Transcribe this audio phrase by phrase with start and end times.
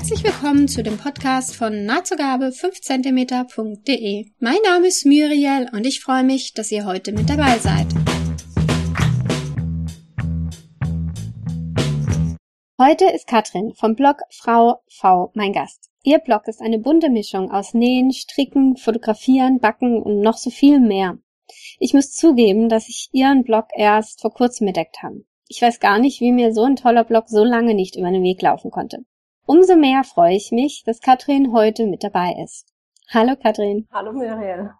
[0.00, 4.30] Herzlich willkommen zu dem Podcast von nahtzugabe 5cm.de.
[4.38, 7.86] Mein Name ist Muriel und ich freue mich, dass ihr heute mit dabei seid.
[12.78, 15.90] Heute ist Katrin vom Blog Frau V mein Gast.
[16.02, 20.80] Ihr Blog ist eine bunte Mischung aus Nähen, Stricken, Fotografieren, Backen und noch so viel
[20.80, 21.18] mehr.
[21.78, 25.26] Ich muss zugeben, dass ich ihren Blog erst vor kurzem entdeckt habe.
[25.46, 28.22] Ich weiß gar nicht, wie mir so ein toller Blog so lange nicht über den
[28.22, 29.04] Weg laufen konnte.
[29.52, 32.72] Umso mehr freue ich mich, dass Katrin heute mit dabei ist.
[33.12, 33.88] Hallo Katrin.
[33.92, 34.70] Hallo Muriel.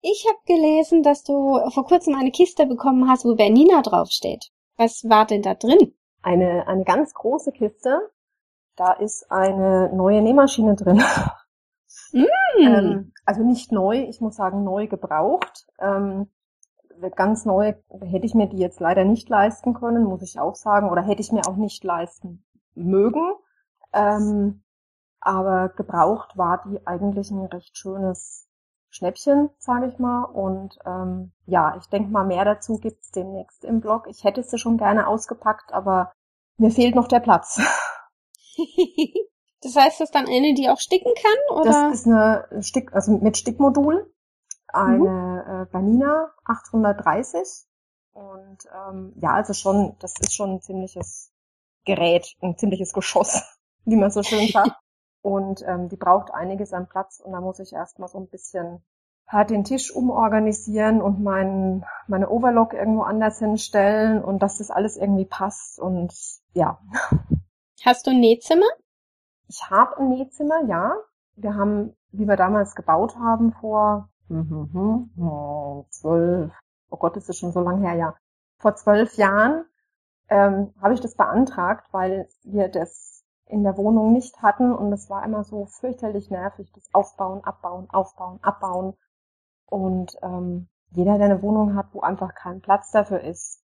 [0.00, 4.52] Ich habe gelesen, dass du vor kurzem eine Kiste bekommen hast, wo Bernina draufsteht.
[4.76, 5.92] Was war denn da drin?
[6.22, 8.12] Eine, eine ganz große Kiste.
[8.76, 11.02] Da ist eine neue Nähmaschine drin.
[12.12, 12.26] Mm.
[12.60, 15.66] ähm, also nicht neu, ich muss sagen neu gebraucht.
[15.80, 16.30] Ähm,
[17.16, 20.90] ganz neu hätte ich mir die jetzt leider nicht leisten können, muss ich auch sagen,
[20.90, 22.44] oder hätte ich mir auch nicht leisten
[22.76, 23.32] mögen.
[23.92, 24.62] Ähm,
[25.20, 28.48] aber gebraucht war die eigentlich ein recht schönes
[28.88, 30.24] Schnäppchen, sage ich mal.
[30.24, 34.06] Und ähm, ja, ich denke mal, mehr dazu gibt's demnächst im Blog.
[34.08, 36.12] Ich hätte sie schon gerne ausgepackt, aber
[36.56, 37.60] mir fehlt noch der Platz.
[39.62, 41.58] das heißt, das ist dann eine, die auch sticken kann?
[41.58, 41.70] Oder?
[41.70, 44.12] Das ist eine Stick, also mit Stickmodul.
[44.72, 45.62] Eine mhm.
[45.62, 47.66] äh, Banina 830.
[48.12, 51.32] Und ähm, ja, also schon, das ist schon ein ziemliches
[51.84, 54.72] Gerät, ein ziemliches Geschoss wie man so schön sagt.
[55.22, 58.82] Und ähm, die braucht einiges an Platz und da muss ich erstmal so ein bisschen
[59.28, 64.96] halt den Tisch umorganisieren und mein, meine Overlock irgendwo anders hinstellen und dass das alles
[64.96, 66.12] irgendwie passt und
[66.54, 66.80] ja.
[67.84, 68.66] Hast du ein Nähzimmer?
[69.46, 70.94] Ich habe ein Nähzimmer, ja.
[71.36, 76.52] Wir haben, wie wir damals gebaut haben vor hm, hm, hm, zwölf,
[76.88, 78.16] oh Gott, ist das schon so lange her, ja.
[78.58, 79.64] Vor zwölf Jahren
[80.28, 83.19] ähm, habe ich das beantragt, weil wir das
[83.50, 87.90] in der Wohnung nicht hatten und es war immer so fürchterlich nervig, das Aufbauen, Abbauen,
[87.90, 88.94] Aufbauen, Abbauen.
[89.66, 93.62] Und ähm, jeder, der eine Wohnung hat, wo einfach kein Platz dafür ist,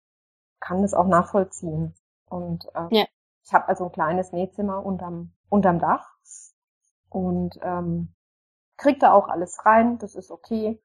[0.59, 1.96] kann das auch nachvollziehen.
[2.30, 3.06] Und äh, ja.
[3.44, 6.08] ich habe also ein kleines Nähzimmer unterm, unterm Dach
[7.09, 8.14] und ähm,
[8.78, 10.82] krieg da auch alles rein, das ist okay.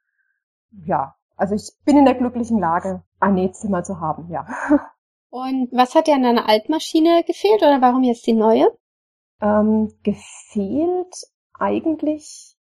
[0.71, 4.47] Ja, also ich bin in der glücklichen Lage, ein Nähzimmer zu haben, ja.
[5.31, 8.71] Und was hat dir an deiner Altmaschine gefehlt oder warum jetzt die neue?
[9.41, 11.15] Ähm, gefehlt
[11.59, 12.57] eigentlich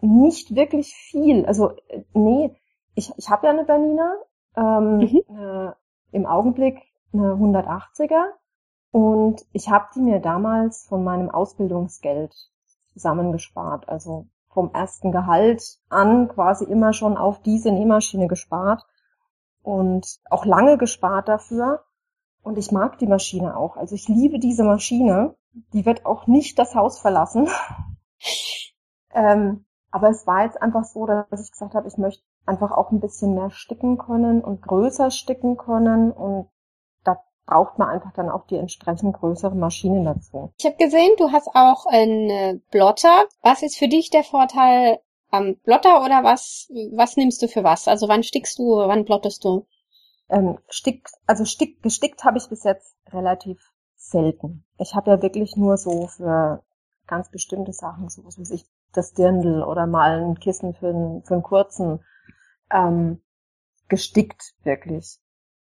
[0.00, 1.46] nicht wirklich viel.
[1.46, 2.54] Also äh, nee,
[2.94, 4.16] ich, ich habe ja eine Bernina,
[4.56, 5.22] ähm, mhm.
[5.28, 5.76] eine,
[6.10, 6.80] im Augenblick
[7.12, 8.24] eine 180er
[8.90, 12.34] und ich habe die mir damals von meinem Ausbildungsgeld
[12.92, 13.88] zusammengespart.
[13.88, 18.84] Also vom ersten Gehalt an quasi immer schon auf diese Nähmaschine gespart
[19.62, 21.84] und auch lange gespart dafür.
[22.42, 23.76] Und ich mag die Maschine auch.
[23.76, 25.36] Also ich liebe diese Maschine
[25.72, 27.48] die wird auch nicht das Haus verlassen.
[29.14, 32.90] ähm, aber es war jetzt einfach so, dass ich gesagt habe, ich möchte einfach auch
[32.90, 36.48] ein bisschen mehr sticken können und größer sticken können und
[37.04, 40.52] da braucht man einfach dann auch die entsprechend größere Maschine dazu.
[40.58, 43.26] Ich habe gesehen, du hast auch einen Blotter.
[43.42, 44.98] Was ist für dich der Vorteil
[45.30, 47.86] am Blotter oder was, was nimmst du für was?
[47.86, 49.66] Also wann stickst du, wann plottest du?
[50.32, 53.60] Ähm, stick, also stick, gestickt habe ich bis jetzt relativ
[53.96, 54.64] selten.
[54.78, 56.64] Ich habe ja wirklich nur so für
[57.06, 61.22] ganz bestimmte Sachen, so was weiß ich, das Dirndl oder mal ein Kissen für einen,
[61.24, 62.02] für einen kurzen
[62.70, 63.20] ähm,
[63.88, 65.20] gestickt wirklich.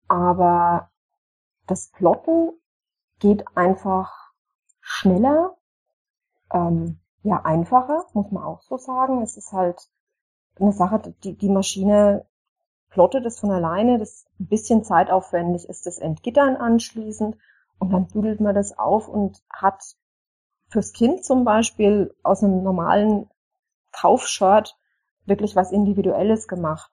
[0.08, 0.90] Aber
[1.68, 2.52] das Plotten
[3.20, 4.12] geht einfach
[4.82, 5.58] schneller,
[6.52, 9.22] ähm, ja einfacher, muss man auch so sagen.
[9.22, 9.80] Es ist halt
[10.60, 12.26] eine Sache, die, die Maschine
[12.96, 17.36] plottet es von alleine, das ein bisschen zeitaufwendig ist, das Entgittern anschließend
[17.78, 19.84] und dann bügelt man das auf und hat
[20.70, 23.30] fürs Kind zum Beispiel aus einem normalen
[23.92, 24.78] Kaufshirt
[25.26, 26.90] wirklich was Individuelles gemacht.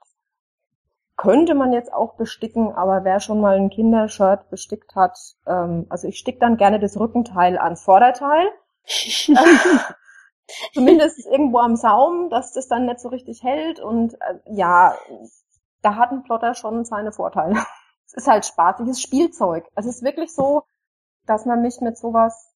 [1.16, 5.16] Könnte man jetzt auch besticken, aber wer schon mal ein Kindershirt bestickt hat,
[5.46, 8.48] ähm, also ich stick dann gerne das Rückenteil ans Vorderteil.
[10.74, 14.96] Zumindest irgendwo am Saum, dass das dann nicht so richtig hält und äh, ja,
[15.82, 17.54] da hat ein Plotter schon seine Vorteile.
[18.04, 19.64] Es ist halt spaßiges Spielzeug.
[19.74, 20.64] Es ist wirklich so,
[21.24, 22.52] dass man mich mit sowas,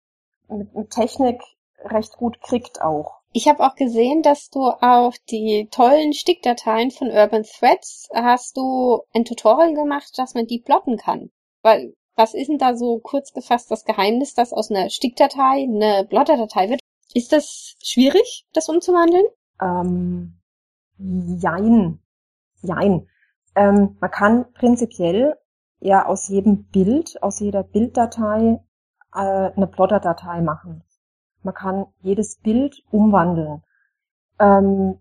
[0.47, 1.43] mit, mit Technik
[1.83, 3.19] recht gut kriegt auch.
[3.33, 9.03] Ich habe auch gesehen, dass du auch die tollen Stickdateien von Urban Threads hast du
[9.13, 11.29] ein Tutorial gemacht, dass man die plotten kann.
[11.61, 16.05] Weil was ist denn da so kurz gefasst das Geheimnis, dass aus einer Stickdatei eine
[16.07, 16.79] Plotterdatei wird?
[17.13, 19.25] Ist das schwierig, das umzuwandeln?
[19.61, 20.39] Ähm,
[20.97, 21.99] jein.
[22.61, 23.07] Jein.
[23.55, 25.37] Ähm, man kann prinzipiell
[25.79, 28.63] ja aus jedem Bild, aus jeder Bilddatei
[29.13, 30.83] äh, eine Plotterdatei machen.
[31.43, 33.63] Man kann jedes Bild umwandeln.
[34.39, 34.99] Ähm,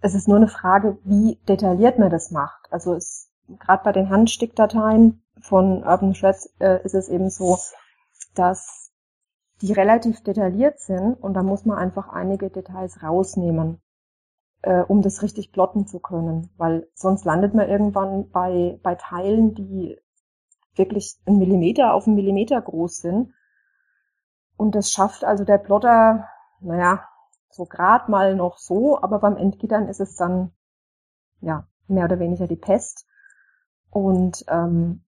[0.00, 2.72] es ist nur eine Frage, wie detailliert man das macht.
[2.72, 7.58] Also es gerade bei den Handstickdateien von Urban Threads äh, ist es eben so,
[8.34, 8.92] dass
[9.60, 13.80] die relativ detailliert sind und da muss man einfach einige Details rausnehmen,
[14.62, 19.54] äh, um das richtig plotten zu können, weil sonst landet man irgendwann bei, bei Teilen,
[19.54, 19.98] die
[20.74, 23.32] wirklich ein Millimeter auf einen Millimeter groß sind.
[24.56, 26.28] Und das schafft also der Plotter,
[26.60, 27.08] naja,
[27.48, 30.52] so grad mal noch so, aber beim Endgittern ist es dann,
[31.40, 33.06] ja, mehr oder weniger die Pest.
[33.90, 35.04] Und ähm,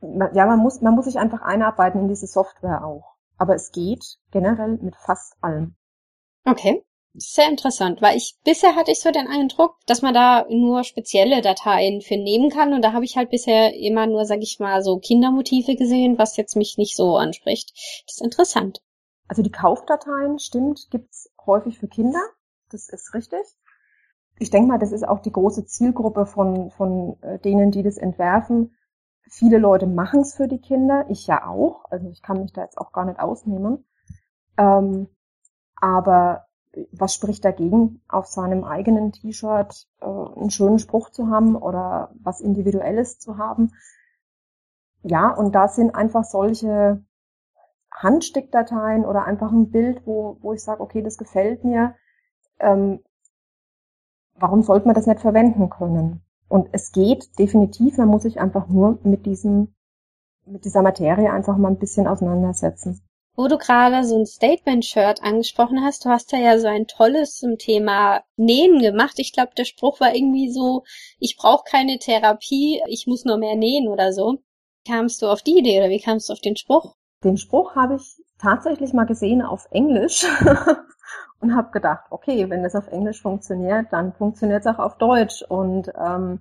[0.00, 3.16] ja, man muss, man muss sich einfach einarbeiten in diese Software auch.
[3.36, 5.76] Aber es geht generell mit fast allem.
[6.44, 6.84] Okay.
[7.14, 11.42] Sehr interessant, weil ich bisher hatte ich so den Eindruck, dass man da nur spezielle
[11.42, 14.82] Dateien für nehmen kann und da habe ich halt bisher immer nur, sag ich mal,
[14.84, 17.72] so Kindermotive gesehen, was jetzt mich nicht so anspricht.
[18.06, 18.80] Das ist interessant.
[19.26, 22.20] Also die Kaufdateien, stimmt, gibt's häufig für Kinder.
[22.70, 23.40] Das ist richtig.
[24.38, 27.96] Ich denke mal, das ist auch die große Zielgruppe von, von äh, denen, die das
[27.96, 28.76] entwerfen.
[29.28, 31.84] Viele Leute machen es für die Kinder, ich ja auch.
[31.90, 33.84] Also ich kann mich da jetzt auch gar nicht ausnehmen.
[34.56, 35.08] Ähm,
[35.76, 36.46] aber
[36.92, 42.40] was spricht dagegen, auf seinem eigenen T-Shirt äh, einen schönen Spruch zu haben oder was
[42.40, 43.72] Individuelles zu haben?
[45.02, 47.02] Ja, und da sind einfach solche
[47.90, 51.96] Handstickdateien oder einfach ein Bild, wo, wo ich sage, okay, das gefällt mir.
[52.58, 53.00] Ähm,
[54.34, 56.22] warum sollte man das nicht verwenden können?
[56.48, 59.74] Und es geht definitiv, man muss sich einfach nur mit diesem,
[60.46, 63.02] mit dieser Materie einfach mal ein bisschen auseinandersetzen.
[63.36, 67.36] Wo du gerade so ein Statement-Shirt angesprochen hast, du hast da ja so ein tolles
[67.36, 69.14] zum Thema Nähen gemacht.
[69.18, 70.82] Ich glaube, der Spruch war irgendwie so,
[71.18, 74.42] ich brauche keine Therapie, ich muss nur mehr nähen oder so.
[74.86, 76.96] Kamst du auf die Idee oder wie kamst du auf den Spruch?
[77.22, 80.24] Den Spruch habe ich tatsächlich mal gesehen auf Englisch
[81.40, 85.42] und habe gedacht, okay, wenn das auf Englisch funktioniert, dann funktioniert es auch auf Deutsch.
[85.42, 86.40] Und ähm,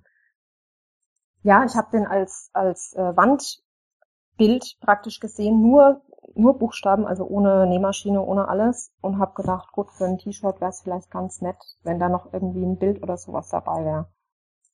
[1.44, 6.01] ja, ich habe den als als äh, Wandbild praktisch gesehen, nur
[6.36, 10.69] nur Buchstaben, also ohne Nähmaschine, ohne alles und habe gedacht, gut, für ein T-Shirt wäre
[10.69, 14.10] es vielleicht ganz nett, wenn da noch irgendwie ein Bild oder sowas dabei wäre.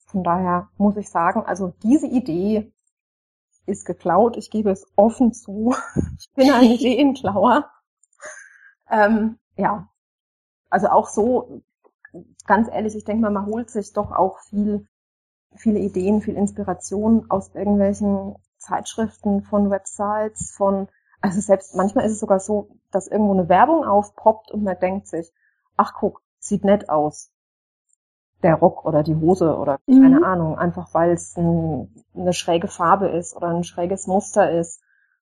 [0.06, 2.72] Von daher muss ich sagen, also diese Idee
[3.66, 4.36] ist geklaut.
[4.36, 5.74] Ich gebe es offen zu.
[6.18, 7.70] Ich bin ein Ideenklauer.
[8.90, 9.88] ähm, ja,
[10.70, 11.62] also auch so,
[12.46, 14.86] ganz ehrlich, ich denke mal, man holt sich doch auch viel,
[15.54, 20.88] viele Ideen, viel Inspiration aus irgendwelchen Zeitschriften, von Websites, von
[21.20, 25.08] also selbst manchmal ist es sogar so, dass irgendwo eine Werbung aufpoppt und man denkt
[25.08, 25.32] sich,
[25.76, 27.30] ach guck, sieht nett aus.
[28.42, 30.02] Der Rock oder die Hose oder mhm.
[30.02, 34.80] keine Ahnung, einfach weil es ein, eine schräge Farbe ist oder ein schräges Muster ist.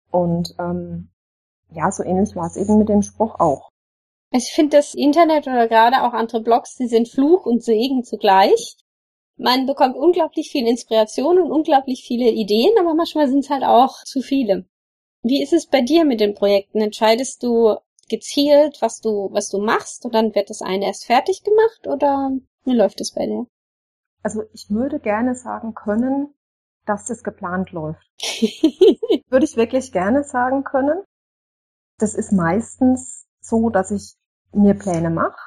[0.09, 1.09] Und ähm,
[1.69, 3.69] ja, so ähnlich war es eben mit dem Spruch auch.
[4.31, 8.77] Ich finde das Internet oder gerade auch andere Blogs, die sind Fluch und Segen zugleich.
[9.35, 14.03] Man bekommt unglaublich viel Inspiration und unglaublich viele Ideen, aber manchmal sind es halt auch
[14.05, 14.65] zu viele.
[15.23, 16.81] Wie ist es bei dir mit den Projekten?
[16.81, 17.77] Entscheidest du
[18.09, 22.31] gezielt, was du, was du machst und dann wird das eine erst fertig gemacht oder
[22.65, 23.47] wie läuft es bei dir?
[24.21, 26.33] Also ich würde gerne sagen können,
[26.85, 28.05] dass das geplant läuft.
[29.29, 31.01] würde ich wirklich gerne sagen können.
[31.97, 34.15] Das ist meistens so, dass ich
[34.51, 35.39] mir Pläne mache,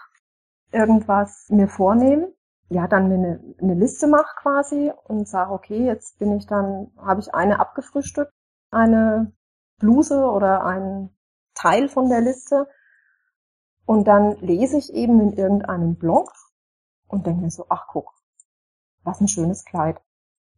[0.72, 2.32] irgendwas mir vornehme,
[2.68, 6.92] ja, dann mir eine, eine Liste mache quasi und sage, okay, jetzt bin ich dann,
[6.96, 8.32] habe ich eine abgefrühstückt,
[8.70, 9.32] eine
[9.78, 11.10] Bluse oder ein
[11.54, 12.68] Teil von der Liste.
[13.84, 16.32] Und dann lese ich eben in irgendeinem Blog
[17.08, 18.12] und denke mir so, ach guck,
[19.04, 20.00] was ein schönes Kleid.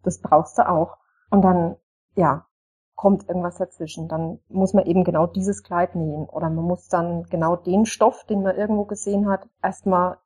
[0.02, 0.96] Das brauchst du auch.
[1.30, 1.76] Und dann,
[2.14, 2.46] ja,
[2.94, 4.08] kommt irgendwas dazwischen.
[4.08, 6.25] Dann muss man eben genau dieses Kleid nähen.
[6.25, 10.18] Oder man muss dann genau den Stoff, den man irgendwo gesehen hat, erstmal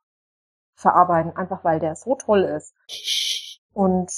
[0.73, 2.73] verarbeiten, einfach weil der so toll ist.
[3.73, 4.11] Und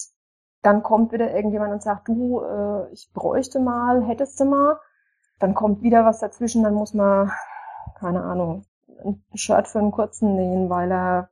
[0.65, 4.79] dann kommt wieder irgendjemand und sagt, du, äh, ich bräuchte mal, hättest du mal.
[5.39, 7.31] Dann kommt wieder was dazwischen, dann muss man,
[7.99, 8.65] keine Ahnung,
[9.03, 11.29] ein Shirt für einen kurzen nähen, weil er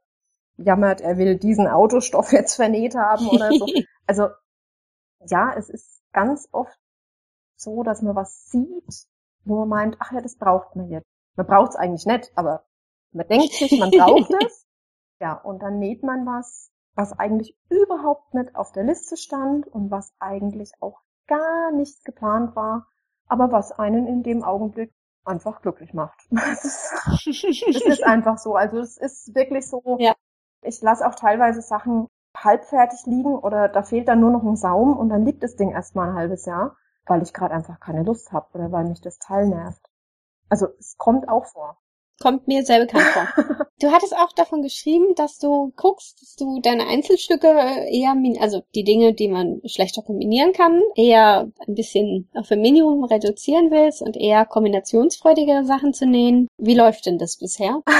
[0.58, 3.66] jammert, er will diesen Autostoff jetzt vernäht haben oder so.
[4.06, 4.28] Also
[5.28, 6.78] ja, es ist ganz oft
[7.56, 9.08] so, dass man was sieht,
[9.46, 11.08] wo man meint, ach ja, das braucht man jetzt.
[11.38, 12.66] Man braucht es eigentlich nicht, aber
[13.13, 14.68] man denkt sich, man braucht es.
[15.22, 19.91] Ja, und dann näht man was was eigentlich überhaupt nicht auf der Liste stand und
[19.91, 22.88] was eigentlich auch gar nicht geplant war,
[23.27, 24.93] aber was einen in dem Augenblick
[25.25, 26.19] einfach glücklich macht.
[26.31, 28.55] Es ist, ist einfach so.
[28.55, 29.97] Also es ist wirklich so.
[30.00, 30.13] Ja.
[30.62, 34.97] Ich lasse auch teilweise Sachen halbfertig liegen oder da fehlt dann nur noch ein Saum
[34.97, 38.31] und dann liegt das Ding erstmal ein halbes Jahr, weil ich gerade einfach keine Lust
[38.31, 39.81] habe oder weil mich das Teil nervt.
[40.50, 41.77] Also es kommt auch vor.
[42.22, 43.27] Kommt mir sehr bekannt vor.
[43.79, 47.48] du hattest auch davon geschrieben, dass du guckst, dass du deine Einzelstücke
[47.89, 53.03] eher, also die Dinge, die man schlechter kombinieren kann, eher ein bisschen auf ein Minimum
[53.03, 56.48] reduzieren willst und eher kombinationsfreudigere Sachen zu nähen.
[56.58, 57.82] Wie läuft denn das bisher?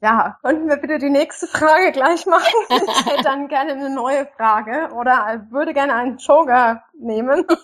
[0.00, 2.54] Ja, könnten wir bitte die nächste Frage gleich machen?
[2.70, 7.44] Ich hätte dann gerne eine neue Frage oder würde gerne einen Joker nehmen.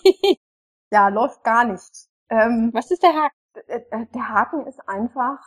[0.91, 2.07] Ja, läuft gar nicht.
[2.29, 3.35] Ähm, Was ist der Haken?
[3.67, 5.39] Äh, äh, der Haken ist einfach,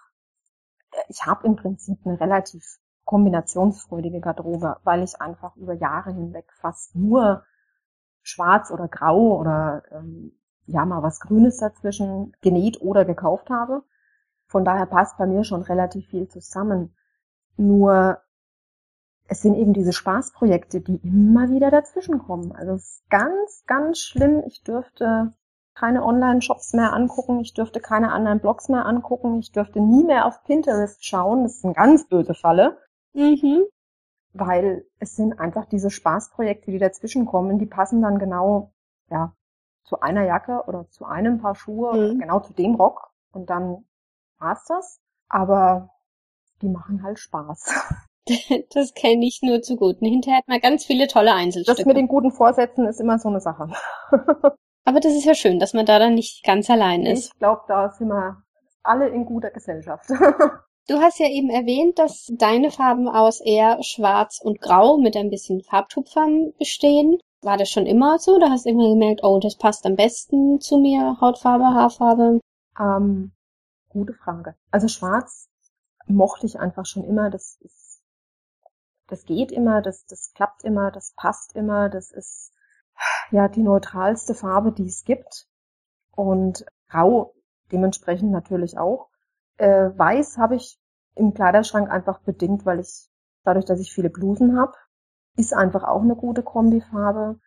[0.93, 6.53] äh, ich habe im Prinzip eine relativ kombinationsfreudige Garderobe, weil ich einfach über Jahre hinweg
[6.53, 7.45] fast nur
[8.23, 13.83] schwarz oder grau oder ähm, ja mal was Grünes dazwischen genäht oder gekauft habe.
[14.47, 16.95] Von daher passt bei mir schon relativ viel zusammen.
[17.57, 18.21] Nur
[19.29, 22.53] es sind eben diese Spaßprojekte, die immer wieder dazwischen kommen.
[22.53, 24.43] Also es ist ganz, ganz schlimm.
[24.47, 25.35] Ich dürfte
[25.78, 30.26] keine Online-Shops mehr angucken, ich dürfte keine anderen Blogs mehr angucken, ich dürfte nie mehr
[30.26, 32.78] auf Pinterest schauen, das ist eine ganz böse Falle.
[33.12, 33.64] Mhm.
[34.32, 38.73] Weil es sind einfach diese Spaßprojekte, die dazwischen kommen, die passen dann genau,
[39.08, 39.32] ja,
[39.85, 42.18] zu einer Jacke oder zu einem Paar Schuhe mhm.
[42.18, 43.85] genau zu dem Rock und dann
[44.38, 45.00] war's das.
[45.28, 45.90] Aber
[46.61, 47.73] die machen halt Spaß.
[48.75, 50.00] Das kenne ich nur zu gut.
[50.00, 51.78] hinterher hat man ganz viele tolle Einzelstücke.
[51.78, 53.70] Das mit den guten Vorsätzen ist immer so eine Sache.
[54.88, 57.35] Aber das ist ja schön, dass man da dann nicht ganz allein ist.
[57.35, 58.42] Ich glaube, da sind wir
[58.83, 60.09] alle in guter Gesellschaft.
[60.90, 65.28] Du hast ja eben erwähnt, dass deine Farben aus eher schwarz und grau mit ein
[65.28, 67.18] bisschen Farbtupfern bestehen.
[67.42, 68.38] War das schon immer so?
[68.38, 72.40] Da hast du immer gemerkt, oh, das passt am besten zu mir, Hautfarbe, Haarfarbe?
[72.80, 73.33] Ähm,
[73.90, 74.54] gute Frage.
[74.71, 75.50] Also schwarz
[76.07, 77.28] mochte ich einfach schon immer.
[77.28, 78.00] Das ist,
[79.09, 82.54] das geht immer, das, das klappt immer, das passt immer, das ist
[83.31, 85.47] ja die neutralste Farbe, die es gibt.
[86.12, 87.35] Und grau
[87.71, 89.09] dementsprechend natürlich auch.
[89.57, 90.78] Äh, Weiß habe ich
[91.14, 93.09] im Kleiderschrank einfach bedingt, weil ich
[93.45, 94.73] dadurch, dass ich viele Blusen habe,
[95.37, 97.38] ist einfach auch eine gute Kombifarbe.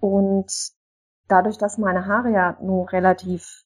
[0.00, 0.52] Und
[1.28, 3.64] dadurch, dass meine Haare ja nur relativ,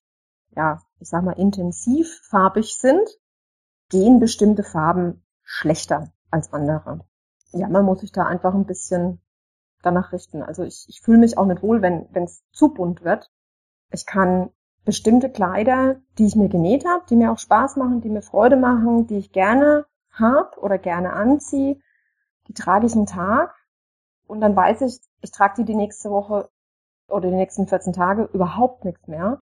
[0.50, 3.08] ja, ich sag mal, intensiv farbig sind,
[3.88, 7.00] gehen bestimmte Farben schlechter als andere.
[7.52, 9.20] Ja, man muss sich da einfach ein bisschen
[9.84, 10.42] danach richten.
[10.42, 13.30] Also ich, ich fühle mich auch nicht wohl, wenn es zu bunt wird.
[13.90, 14.50] Ich kann
[14.84, 18.56] bestimmte Kleider, die ich mir genäht habe, die mir auch Spaß machen, die mir Freude
[18.56, 21.78] machen, die ich gerne hab oder gerne anziehe,
[22.48, 23.54] die trage ich einen Tag
[24.26, 26.50] und dann weiß ich, ich trage die die nächste Woche
[27.08, 29.40] oder die nächsten 14 Tage überhaupt nichts mehr,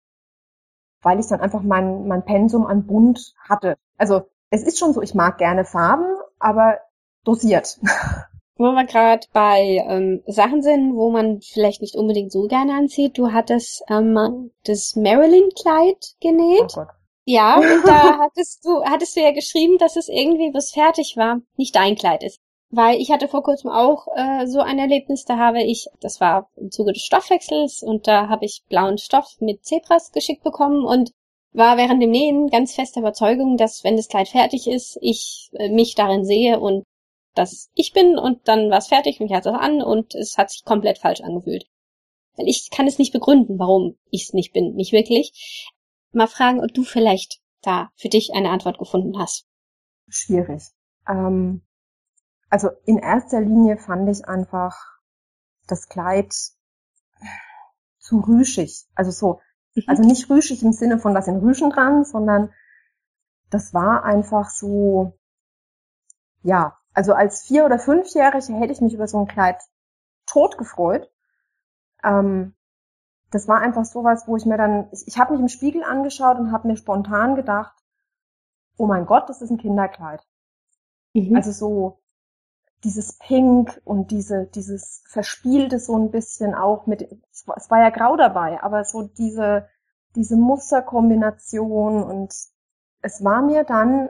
[1.01, 3.77] weil ich dann einfach mein, mein Pensum an bunt hatte.
[3.97, 6.79] Also es ist schon so, ich mag gerne Farben, aber
[7.23, 7.79] dosiert.
[8.57, 13.17] Wo wir gerade bei ähm, Sachen sind, wo man vielleicht nicht unbedingt so gerne anzieht.
[13.17, 16.71] Du hattest ähm, das Marilyn-Kleid genäht.
[16.73, 16.87] Oh Gott.
[17.25, 21.41] Ja, und da hattest du, hattest du ja geschrieben, dass es irgendwie was fertig war,
[21.57, 22.39] nicht dein Kleid ist.
[22.69, 26.49] Weil ich hatte vor kurzem auch äh, so ein Erlebnis, da habe ich, das war
[26.55, 31.11] im Zuge des Stoffwechsels und da habe ich blauen Stoff mit Zebras geschickt bekommen und
[31.53, 35.69] war während dem Nähen ganz fester Überzeugung, dass wenn das Kleid fertig ist, ich äh,
[35.69, 36.83] mich darin sehe und
[37.37, 40.37] dass ich bin und dann war es fertig und ich hatte es an und es
[40.37, 41.65] hat sich komplett falsch angefühlt.
[42.35, 45.71] Weil ich kann es nicht begründen, warum ich es nicht bin, nicht wirklich.
[46.11, 49.45] Mal fragen, ob du vielleicht da für dich eine Antwort gefunden hast.
[50.07, 50.63] Schwierig.
[51.07, 51.61] Ähm,
[52.49, 54.75] also in erster Linie fand ich einfach
[55.67, 56.33] das Kleid
[57.99, 58.85] zu rüschig.
[58.95, 59.41] Also so,
[59.75, 59.83] mhm.
[59.87, 62.53] also nicht rüschig im Sinne von, da sind Rüschen dran, sondern
[63.49, 65.17] das war einfach so,
[66.43, 69.61] ja, also als vier- oder fünfjährige hätte ich mich über so ein Kleid
[70.25, 71.11] tot gefreut.
[72.03, 72.55] Ähm,
[73.29, 76.39] das war einfach sowas, wo ich mir dann, ich, ich habe mich im Spiegel angeschaut
[76.39, 77.75] und habe mir spontan gedacht,
[78.77, 80.25] oh mein Gott, das ist ein Kinderkleid.
[81.13, 81.35] Mhm.
[81.35, 81.99] Also so
[82.83, 87.79] dieses Pink und diese, dieses Verspielte so ein bisschen auch mit, es war, es war
[87.79, 89.69] ja grau dabei, aber so diese,
[90.15, 92.33] diese Musterkombination und
[93.03, 94.09] es war mir dann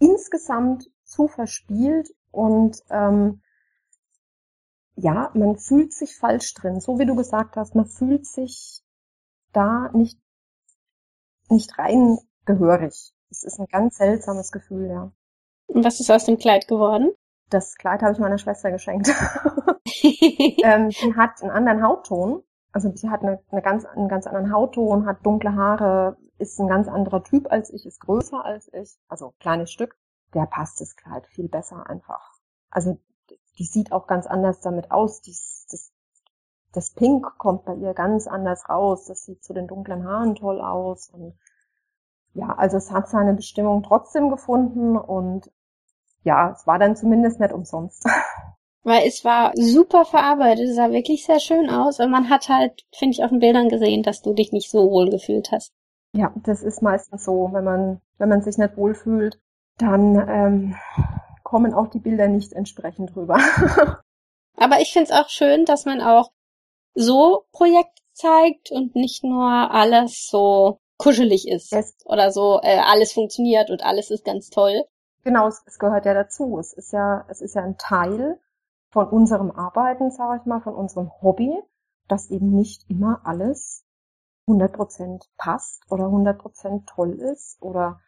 [0.00, 3.42] insgesamt zu verspielt und ähm,
[4.96, 6.80] ja, man fühlt sich falsch drin.
[6.80, 8.82] So wie du gesagt hast, man fühlt sich
[9.52, 10.18] da nicht,
[11.48, 13.12] nicht rein gehörig.
[13.30, 15.12] Es ist ein ganz seltsames Gefühl, ja.
[15.66, 17.12] Und was ist aus dem Kleid geworden?
[17.48, 19.08] Das Kleid habe ich meiner Schwester geschenkt.
[20.64, 22.42] ähm, sie hat einen anderen Hautton.
[22.72, 26.68] Also sie hat eine, eine ganz, einen ganz anderen Hautton, hat dunkle Haare, ist ein
[26.68, 29.96] ganz anderer Typ als ich, ist größer als ich, also kleines Stück
[30.34, 32.32] der passt das Kleid viel besser einfach.
[32.70, 32.98] Also
[33.58, 35.20] die sieht auch ganz anders damit aus.
[35.20, 35.36] Die,
[35.70, 35.92] das,
[36.72, 39.06] das Pink kommt bei ihr ganz anders raus.
[39.06, 41.10] Das sieht zu den dunklen Haaren toll aus.
[41.10, 41.34] Und
[42.34, 45.50] ja, also es hat seine Bestimmung trotzdem gefunden und
[46.24, 48.04] ja, es war dann zumindest nicht umsonst.
[48.84, 52.84] Weil es war super verarbeitet, es sah wirklich sehr schön aus und man hat halt,
[52.92, 55.72] finde ich, auf den Bildern gesehen, dass du dich nicht so wohl gefühlt hast.
[56.14, 59.40] Ja, das ist meistens so, wenn man, wenn man sich nicht wohlfühlt,
[59.78, 60.76] dann ähm,
[61.42, 63.38] kommen auch die Bilder nicht entsprechend rüber.
[64.56, 66.30] Aber ich finde es auch schön, dass man auch
[66.94, 71.96] so Projekte zeigt und nicht nur alles so kuschelig ist yes.
[72.04, 74.84] oder so äh, alles funktioniert und alles ist ganz toll.
[75.24, 76.58] Genau, es, es gehört ja dazu.
[76.58, 78.38] Es ist ja, es ist ja ein Teil
[78.90, 81.58] von unserem Arbeiten, sage ich mal, von unserem Hobby,
[82.08, 83.84] dass eben nicht immer alles
[84.46, 88.00] 100% passt oder 100% toll ist oder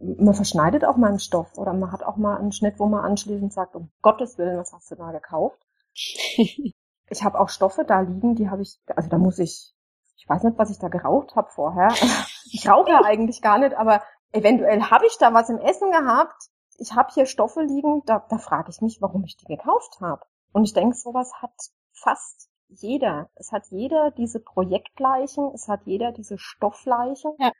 [0.00, 3.04] man verschneidet auch mal einen Stoff oder man hat auch mal einen Schnitt, wo man
[3.04, 5.58] anschließend sagt, um Gottes Willen, was hast du da gekauft?
[5.94, 9.74] ich habe auch Stoffe da liegen, die habe ich, also da muss ich,
[10.16, 11.88] ich weiß nicht, was ich da geraucht habe vorher.
[12.52, 14.02] ich rauche ja eigentlich gar nicht, aber
[14.32, 18.38] eventuell habe ich da was im Essen gehabt, ich habe hier Stoffe liegen, da, da
[18.38, 20.22] frage ich mich, warum ich die gekauft habe.
[20.52, 21.52] Und ich denke, sowas hat
[21.92, 23.28] fast jeder.
[23.34, 27.32] Es hat jeder diese Projektleichen, es hat jeder diese Stoffleichen.
[27.38, 27.52] Ja.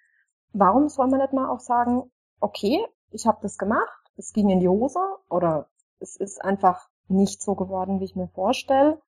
[0.53, 4.61] Warum soll man nicht mal auch sagen, okay, ich habe das gemacht, es ging in
[4.61, 5.69] die Hose oder
[6.01, 9.01] es ist einfach nicht so geworden, wie ich mir vorstelle.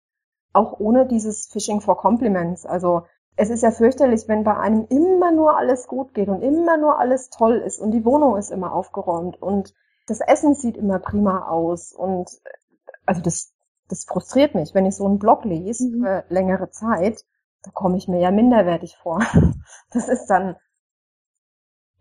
[0.53, 2.67] Auch ohne dieses Fishing for Compliments.
[2.67, 6.77] Also es ist ja fürchterlich, wenn bei einem immer nur alles gut geht und immer
[6.77, 9.73] nur alles toll ist und die Wohnung ist immer aufgeräumt und
[10.07, 12.31] das Essen sieht immer prima aus und
[13.07, 13.55] also das,
[13.89, 16.03] das frustriert mich, wenn ich so einen Blog lese mhm.
[16.03, 17.25] für längere Zeit,
[17.63, 19.21] da komme ich mir ja minderwertig vor.
[19.93, 20.57] Das ist dann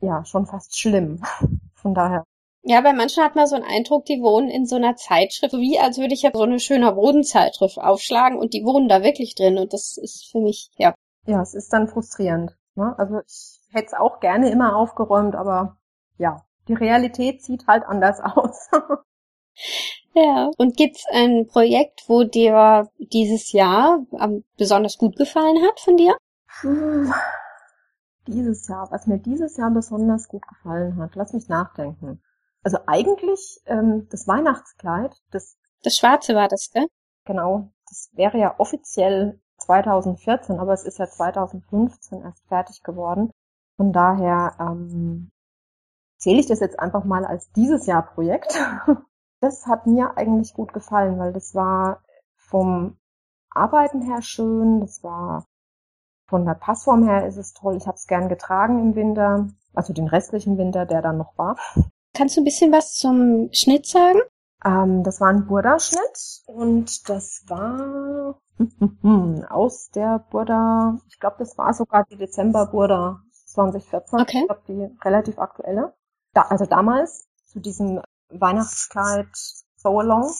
[0.01, 1.21] ja schon fast schlimm.
[1.75, 2.23] Von daher.
[2.63, 5.79] Ja, bei manchen hat man so einen Eindruck, die wohnen in so einer Zeitschrift, wie
[5.79, 9.57] als würde ich ja so eine schöne Bodenzeitschrift aufschlagen und die wohnen da wirklich drin
[9.57, 10.93] und das ist für mich, ja.
[11.25, 12.55] Ja, es ist dann frustrierend.
[12.75, 12.93] Ne?
[12.99, 15.77] Also ich hätte es auch gerne immer aufgeräumt, aber
[16.19, 18.69] ja, die Realität sieht halt anders aus.
[20.13, 24.05] ja, und gibt's ein Projekt, wo dir dieses Jahr
[24.57, 26.15] besonders gut gefallen hat von dir?
[28.27, 32.21] Dieses Jahr, was mir dieses Jahr besonders gut gefallen hat, lass mich nachdenken.
[32.63, 36.87] Also eigentlich ähm, das Weihnachtskleid, das das Schwarze war das, gell?
[37.25, 43.31] Genau, das wäre ja offiziell 2014, aber es ist ja 2015 erst fertig geworden.
[43.77, 45.31] Von daher ähm,
[46.17, 48.57] zähle ich das jetzt einfach mal als dieses Jahr Projekt.
[49.43, 52.03] Das hat mir eigentlich gut gefallen, weil das war
[52.35, 52.99] vom
[53.49, 55.47] Arbeiten her schön, das war
[56.31, 57.75] von der Passform her ist es toll.
[57.75, 61.57] Ich habe es gern getragen im Winter, also den restlichen Winter, der dann noch war.
[62.13, 64.19] Kannst du ein bisschen was zum Schnitt sagen?
[64.63, 68.39] Ähm, das war ein Burda-Schnitt und das war
[69.49, 74.19] aus der Burda, ich glaube, das war sogar die Dezember-Burda 2014.
[74.19, 74.39] Okay.
[74.39, 75.93] Ich glaube, die relativ aktuelle
[76.33, 79.27] da, also damals zu diesem Weihnachtskleid
[79.75, 80.31] So Along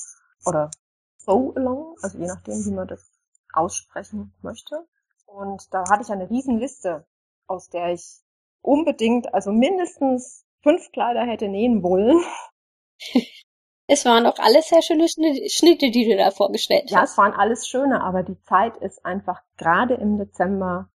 [0.46, 0.72] oder
[1.18, 3.12] So Along, also je nachdem, wie man das
[3.54, 4.88] aussprechen möchte.
[5.34, 7.06] Und da hatte ich eine riesen Liste,
[7.48, 8.22] aus der ich
[8.62, 12.22] unbedingt, also mindestens fünf Kleider hätte nähen wollen.
[13.88, 16.92] Es waren auch alles sehr schöne Schnitte, die du da vorgestellt hast.
[16.92, 20.88] Ja, es waren alles schöne, aber die Zeit ist einfach gerade im Dezember,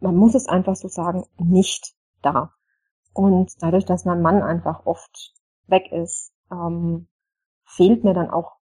[0.00, 2.54] man muss es einfach so sagen, nicht da.
[3.12, 5.34] Und dadurch, dass mein Mann einfach oft
[5.66, 7.08] weg ist, ähm,
[7.66, 8.56] fehlt mir dann auch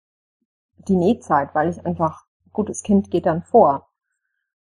[0.77, 3.91] die Nähzeit, weil ich einfach, gutes Kind geht dann vor.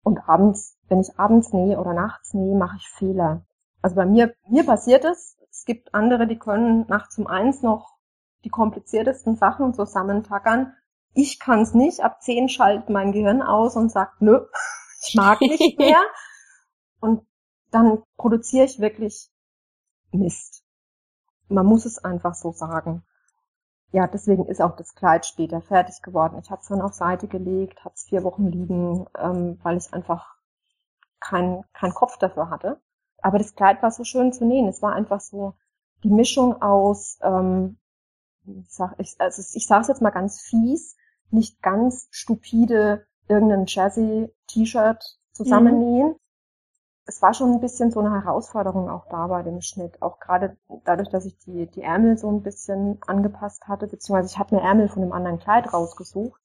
[0.03, 3.45] Und abends, wenn ich abends nähe oder nachts nähe, mache ich Fehler.
[3.83, 5.37] Also bei mir, mir passiert es.
[5.51, 7.99] Es gibt andere, die können nachts um eins noch
[8.45, 10.75] die kompliziertesten Sachen zusammentackern.
[11.15, 12.01] Ich kann es nicht.
[12.01, 14.47] Ab zehn schaltet mein Gehirn aus und sagt, nö,
[15.07, 16.01] ich mag nicht mehr.
[17.01, 17.27] und
[17.71, 19.31] dann produziere ich wirklich
[20.13, 20.65] Mist.
[21.49, 23.05] Man muss es einfach so sagen.
[23.91, 26.39] Ja, deswegen ist auch das Kleid später fertig geworden.
[26.43, 29.93] Ich habe es dann auf Seite gelegt, habe es vier Wochen liegen, ähm, weil ich
[29.95, 30.35] einfach
[31.21, 32.81] keinen kein Kopf dafür hatte.
[33.23, 34.69] Aber das Kleid war so schön zu nähen.
[34.69, 35.55] Es war einfach so
[36.05, 37.79] die Mischung aus, ähm,
[38.45, 40.97] ich, sag, ich, also ich sage es jetzt mal ganz fies,
[41.31, 46.17] nicht ganz stupide irgendein Jazzy-T-Shirt zusammennähen, mhm
[47.09, 50.03] es war schon ein bisschen so eine Herausforderung auch da bei dem Schnitt.
[50.03, 54.39] Auch gerade dadurch, dass ich die, die Ärmel so ein bisschen angepasst hatte, beziehungsweise ich
[54.39, 56.41] habe mir Ärmel von einem anderen Kleid rausgesucht.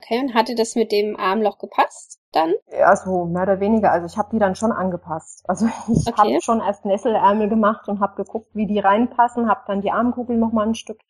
[0.00, 2.54] Okay, und hatte das mit dem Armloch gepasst dann?
[2.70, 3.90] Ja, so mehr oder weniger.
[3.90, 5.44] Also ich habe die dann schon angepasst.
[5.48, 6.12] Also ich okay.
[6.16, 10.36] habe schon erst Nesselärmel gemacht und habe geguckt, wie die reinpassen, habe dann die Armkugel
[10.36, 11.00] nochmal ein Stück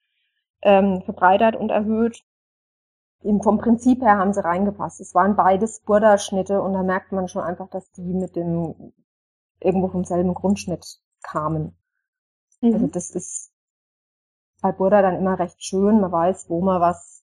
[0.63, 2.23] ähm, verbreitert und erhöht.
[3.43, 5.01] Vom Prinzip her haben sie reingepasst.
[5.01, 8.93] Es waren beides Burda-Schnitte und da merkt man schon einfach, dass die mit dem
[9.61, 11.77] irgendwo vom selben Grundschnitt kamen.
[12.61, 12.75] Mhm.
[12.75, 13.53] Also das ist
[14.61, 16.01] bei Burda dann immer recht schön.
[16.01, 17.23] Man weiß, wo man was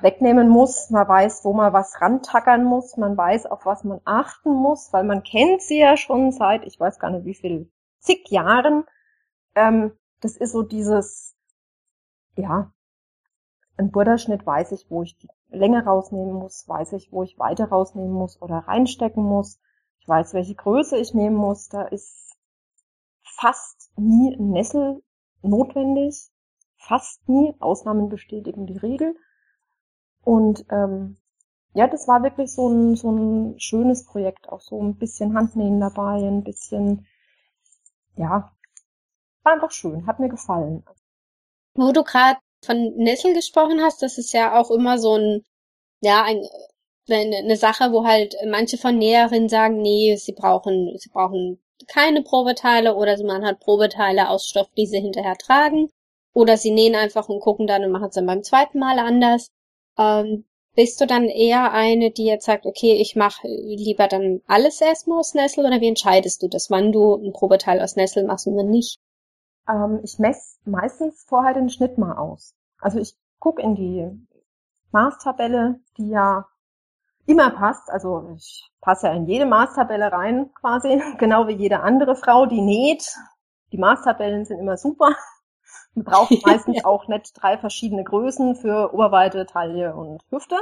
[0.00, 4.52] wegnehmen muss, man weiß, wo man was rantackern muss, man weiß, auf was man achten
[4.52, 8.28] muss, weil man kennt sie ja schon seit, ich weiß gar nicht wie viel, zig
[8.30, 8.84] Jahren.
[9.54, 11.36] Ähm, das ist so dieses,
[12.36, 12.72] ja,
[13.76, 17.68] ein Burda-Schnitt weiß ich, wo ich die Länge rausnehmen muss, weiß ich, wo ich weiter
[17.68, 19.60] rausnehmen muss oder reinstecken muss.
[20.00, 21.68] Ich weiß, welche Größe ich nehmen muss.
[21.68, 22.36] Da ist
[23.22, 25.02] fast nie ein Nessel
[25.42, 26.30] notwendig.
[26.76, 27.54] Fast nie.
[27.60, 29.16] Ausnahmen bestätigen die Regel.
[30.22, 31.18] Und ähm,
[31.74, 34.48] ja, das war wirklich so ein, so ein schönes Projekt.
[34.48, 37.06] Auch so ein bisschen Handnähen dabei, ein bisschen,
[38.16, 38.52] ja,
[39.42, 40.06] war einfach schön.
[40.06, 40.84] Hat mir gefallen.
[41.74, 45.44] Wo du gerade von Nessel gesprochen hast, das ist ja auch immer so ein,
[46.00, 46.42] ja, ein,
[47.08, 52.22] eine, eine Sache, wo halt manche von Näherinnen sagen, nee, sie brauchen, sie brauchen keine
[52.22, 55.88] Probeteile oder man hat Probeteile aus Stoff, die sie hinterher tragen.
[56.34, 59.48] Oder sie nähen einfach und gucken dann und machen es dann beim zweiten Mal anders.
[59.98, 64.80] Ähm, bist du dann eher eine, die jetzt sagt, okay, ich mache lieber dann alles
[64.82, 68.46] erstmal aus Nessel oder wie entscheidest du das, wann du ein Probeteil aus Nessel machst
[68.46, 68.98] und wann nicht?
[69.68, 72.54] Ähm, ich messe meistens vorher den Schnitt mal aus.
[72.80, 74.10] Also ich gucke in die
[74.92, 76.46] Maßtabelle, die ja
[77.26, 77.90] immer passt.
[77.90, 82.60] Also ich passe ja in jede Maßtabelle rein quasi, genau wie jede andere Frau, die
[82.60, 83.14] näht.
[83.72, 85.14] Die Maßtabellen sind immer super.
[85.94, 90.56] Man braucht meistens auch nicht drei verschiedene Größen für Oberweite, Taille und Hüfte.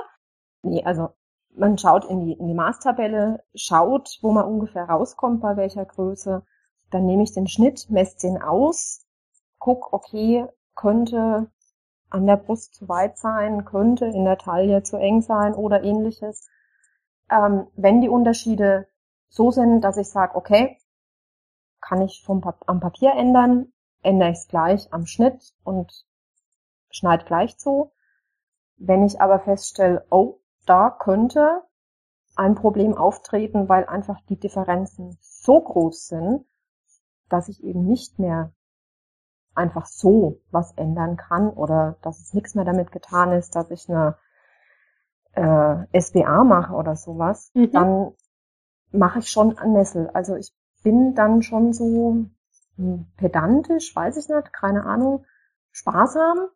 [0.62, 1.10] Nee, also
[1.56, 6.42] man schaut in die, in die Maßtabelle, schaut, wo man ungefähr rauskommt, bei welcher Größe.
[6.94, 9.04] Dann nehme ich den Schnitt, messe den aus,
[9.58, 11.50] guck, okay, könnte
[12.08, 16.48] an der Brust zu weit sein, könnte in der Taille zu eng sein oder ähnliches.
[17.28, 18.86] Ähm, wenn die Unterschiede
[19.28, 20.78] so sind, dass ich sage, okay,
[21.80, 26.06] kann ich vom am Papier ändern, ändere ich es gleich am Schnitt und
[26.90, 27.90] schneide gleich zu.
[28.76, 31.62] Wenn ich aber feststelle, oh, da könnte
[32.36, 36.46] ein Problem auftreten, weil einfach die Differenzen so groß sind,
[37.34, 38.52] dass ich eben nicht mehr
[39.56, 43.88] einfach so was ändern kann oder dass es nichts mehr damit getan ist, dass ich
[43.88, 44.16] eine
[45.32, 47.72] äh, SBA mache oder sowas, mhm.
[47.72, 48.12] dann
[48.92, 50.10] mache ich schon ein Nessel.
[50.10, 52.24] Also ich bin dann schon so
[52.76, 55.24] hm, pedantisch, weiß ich nicht, keine Ahnung,
[55.72, 56.46] sparsam,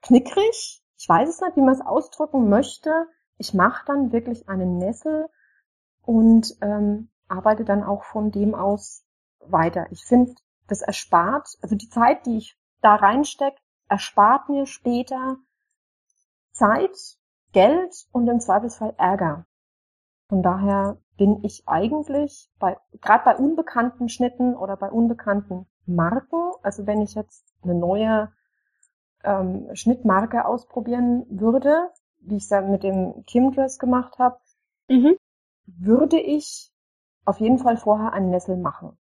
[0.00, 3.06] knickrig, ich weiß es nicht, wie man es ausdrücken möchte.
[3.36, 5.28] Ich mache dann wirklich einen Nessel
[6.00, 9.04] und ähm, arbeite dann auch von dem aus
[9.46, 9.86] weiter.
[9.90, 10.34] Ich finde,
[10.68, 13.56] das erspart, also die Zeit, die ich da reinstecke,
[13.88, 15.36] erspart mir später
[16.52, 16.96] Zeit,
[17.52, 19.46] Geld und im Zweifelsfall Ärger.
[20.28, 26.86] Von daher bin ich eigentlich bei, gerade bei unbekannten Schnitten oder bei unbekannten Marken, also
[26.86, 28.32] wenn ich jetzt eine neue
[29.24, 34.38] ähm, Schnittmarke ausprobieren würde, wie ich es ja mit dem Kim Dress gemacht habe,
[34.88, 35.16] mhm.
[35.66, 36.72] würde ich
[37.24, 38.96] auf jeden Fall vorher einen Nessel machen.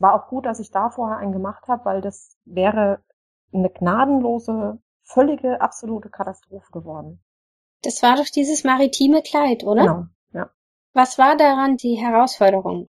[0.00, 3.02] War auch gut, dass ich da vorher einen gemacht habe, weil das wäre
[3.52, 7.22] eine gnadenlose, völlige, absolute Katastrophe geworden.
[7.82, 9.82] Das war doch dieses maritime Kleid, oder?
[9.82, 10.50] Genau, ja.
[10.92, 12.88] Was war daran die Herausforderung?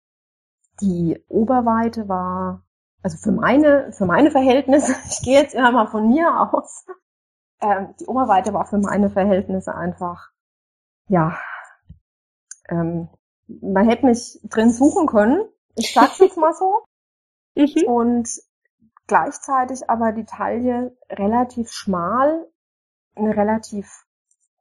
[0.81, 2.65] Die Oberweite war,
[3.03, 6.87] also für meine, für meine Verhältnisse, ich gehe jetzt immer mal von mir aus,
[7.61, 10.31] ähm, die Oberweite war für meine Verhältnisse einfach,
[11.09, 11.39] ja,
[12.69, 13.09] ähm,
[13.47, 15.47] man hätte mich drin suchen können.
[15.77, 16.85] Ich sag's jetzt mal so.
[17.55, 17.85] Mhm.
[17.87, 18.29] Und
[19.07, 22.47] gleichzeitig aber die Taille relativ schmal,
[23.15, 24.05] eine relativ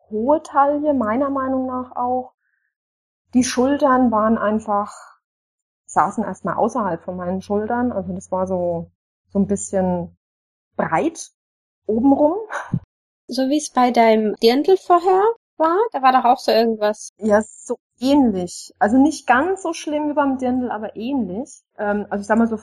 [0.09, 2.33] hohe Taille, meiner Meinung nach auch.
[3.33, 4.93] Die Schultern waren einfach,
[5.85, 8.91] saßen erstmal außerhalb von meinen Schultern, also das war so,
[9.29, 10.15] so ein bisschen
[10.75, 11.31] breit
[11.87, 12.37] obenrum.
[13.27, 15.23] So wie es bei deinem Dirndl vorher
[15.57, 15.77] war?
[15.91, 17.09] Da war doch auch so irgendwas.
[17.17, 18.73] Ja, so ähnlich.
[18.79, 21.63] Also nicht ganz so schlimm wie beim Dirndl, aber ähnlich.
[21.77, 22.59] Ähm, also ich sag mal so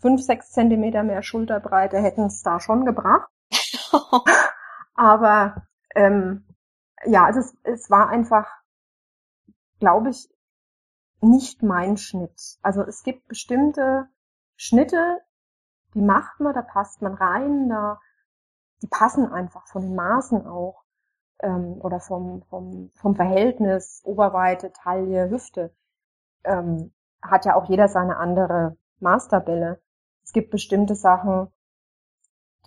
[0.00, 3.30] fünf, sechs Zentimeter mehr Schulterbreite hätten es da schon gebracht.
[4.94, 6.44] Aber ähm,
[7.04, 8.50] ja, also es, es war einfach,
[9.80, 10.28] glaube ich,
[11.20, 12.58] nicht mein Schnitt.
[12.62, 14.08] Also es gibt bestimmte
[14.56, 15.20] Schnitte,
[15.94, 17.98] die macht man, da passt man rein, da
[18.82, 20.84] die passen einfach von den Maßen auch
[21.40, 25.74] ähm, oder vom, vom, vom Verhältnis Oberweite, Taille, Hüfte.
[26.44, 29.80] Ähm, hat ja auch jeder seine andere Maßtabelle.
[30.24, 31.48] Es gibt bestimmte Sachen,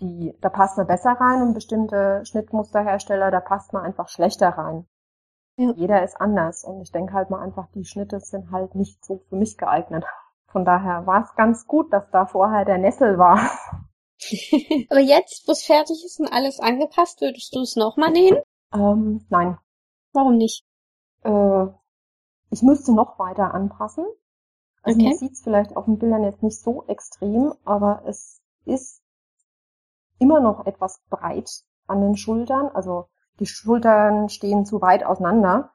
[0.00, 4.86] die, da passt man besser rein und bestimmte Schnittmusterhersteller, da passt man einfach schlechter rein.
[5.56, 5.72] Ja.
[5.76, 9.22] Jeder ist anders und ich denke halt mal einfach, die Schnitte sind halt nicht so
[9.28, 10.04] für mich geeignet.
[10.46, 13.38] Von daher war es ganz gut, dass da vorher der Nessel war.
[14.90, 18.38] Aber jetzt, wo es fertig ist und alles angepasst, würdest du es nochmal nähen?
[18.72, 19.58] Ähm, nein.
[20.12, 20.64] Warum nicht?
[21.22, 21.66] Äh,
[22.50, 24.04] ich müsste noch weiter anpassen.
[24.82, 25.08] Also okay.
[25.08, 29.02] man sieht es vielleicht auf den Bildern jetzt nicht so extrem, aber es ist
[30.18, 31.50] immer noch etwas breit
[31.86, 32.68] an den Schultern.
[32.68, 33.06] Also
[33.38, 35.72] die Schultern stehen zu weit auseinander.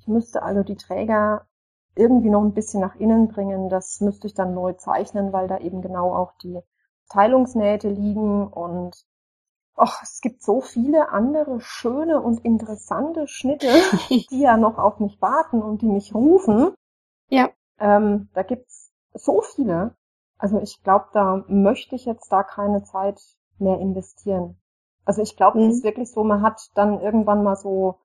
[0.00, 1.46] Ich müsste also die Träger
[1.94, 3.68] irgendwie noch ein bisschen nach innen bringen.
[3.68, 6.60] Das müsste ich dann neu zeichnen, weil da eben genau auch die
[7.08, 9.06] Teilungsnähte liegen und
[9.76, 13.66] Och, es gibt so viele andere schöne und interessante Schnitte,
[14.08, 16.72] die ja noch auf mich warten und die mich rufen.
[17.28, 17.50] Ja.
[17.78, 19.96] Ähm, da gibt's so viele.
[20.38, 23.20] Also ich glaube, da möchte ich jetzt da keine Zeit
[23.58, 24.60] mehr investieren.
[25.04, 25.68] Also ich glaube, mhm.
[25.68, 28.00] es ist wirklich so, man hat dann irgendwann mal so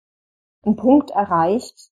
[0.63, 1.91] einen Punkt erreicht,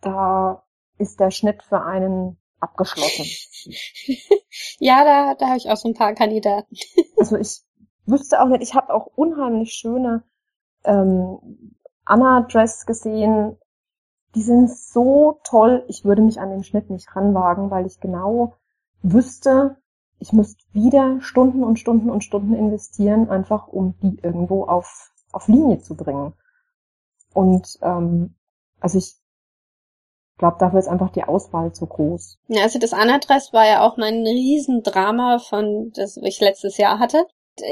[0.00, 0.64] da
[0.98, 3.26] ist der Schnitt für einen abgeschlossen.
[4.78, 6.74] ja, da, da habe ich auch so ein paar Kandidaten.
[7.16, 7.62] also ich
[8.06, 10.24] wüsste auch nicht, ich habe auch unheimlich schöne
[10.84, 13.58] ähm, Anna-Dress gesehen.
[14.34, 15.84] Die sind so toll.
[15.88, 18.54] Ich würde mich an den Schnitt nicht ranwagen, weil ich genau
[19.02, 19.76] wüsste,
[20.18, 25.48] ich müsste wieder Stunden und Stunden und Stunden investieren, einfach um die irgendwo auf, auf
[25.48, 26.34] Linie zu bringen.
[27.32, 28.34] Und ähm,
[28.80, 29.16] also ich
[30.38, 32.38] glaube, dafür ist einfach die Auswahl zu groß.
[32.48, 37.26] Ja, also das Anadress war ja auch mein Riesendrama von, das ich letztes Jahr hatte.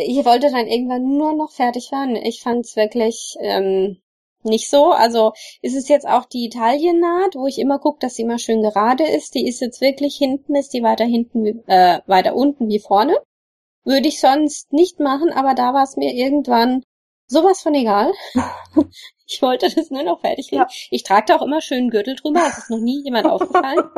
[0.05, 2.17] Ich wollte dann irgendwann nur noch fertig werden.
[2.17, 3.99] Ich fand es wirklich ähm,
[4.47, 4.93] nicht so.
[4.93, 5.33] Also
[5.63, 9.05] ist es jetzt auch die Italiennaht, wo ich immer gucke, dass sie immer schön gerade
[9.05, 9.35] ist.
[9.35, 13.17] Die ist jetzt wirklich hinten, ist die weiter hinten, wie, äh, weiter unten wie vorne.
[13.85, 16.83] Würde ich sonst nicht machen, aber da war es mir irgendwann
[17.27, 18.13] sowas von egal.
[19.27, 20.63] ich wollte das nur noch fertig kriegen.
[20.63, 20.69] Ja.
[20.91, 23.85] Ich trage da auch immer schön Gürtel drüber, das ist noch nie jemand aufgefallen.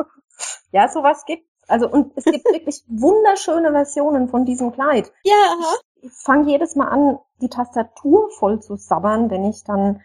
[0.71, 5.11] Ja, sowas gibt also und es gibt wirklich wunderschöne Versionen von diesem Kleid.
[5.23, 5.35] Ja.
[5.35, 5.75] Aha.
[6.01, 10.01] Ich fange jedes Mal an, die Tastatur voll zu sabbern, wenn ich dann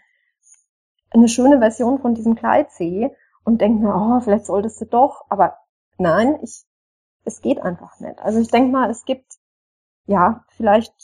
[1.14, 5.24] eine schöne Version von diesem Kleid sehe und denke mir, oh, vielleicht solltest du doch,
[5.28, 5.56] aber
[5.98, 6.64] nein, ich,
[7.24, 8.18] es geht einfach nicht.
[8.20, 9.38] Also ich denke mal, es gibt,
[10.06, 10.94] ja, vielleicht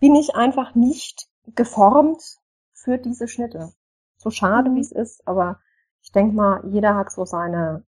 [0.00, 2.38] bin ich einfach nicht geformt
[2.72, 3.72] für diese Schnitte.
[4.16, 4.76] So schade, mhm.
[4.76, 5.60] wie es ist, aber
[6.02, 7.84] ich denke mal, jeder hat so seine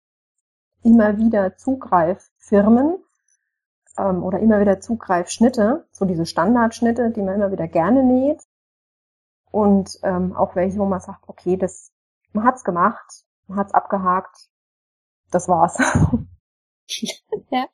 [0.83, 2.99] immer wieder Zugreiffirmen
[3.99, 8.46] ähm, oder immer wieder Zugreifschnitte, so diese Standardschnitte, die man immer wieder gerne näht.
[9.57, 11.93] Und ähm, auch welche, wo man sagt, okay, das,
[12.33, 14.49] man hat's gemacht, man hat's abgehakt,
[15.31, 15.79] das war's.
[17.51, 17.67] ja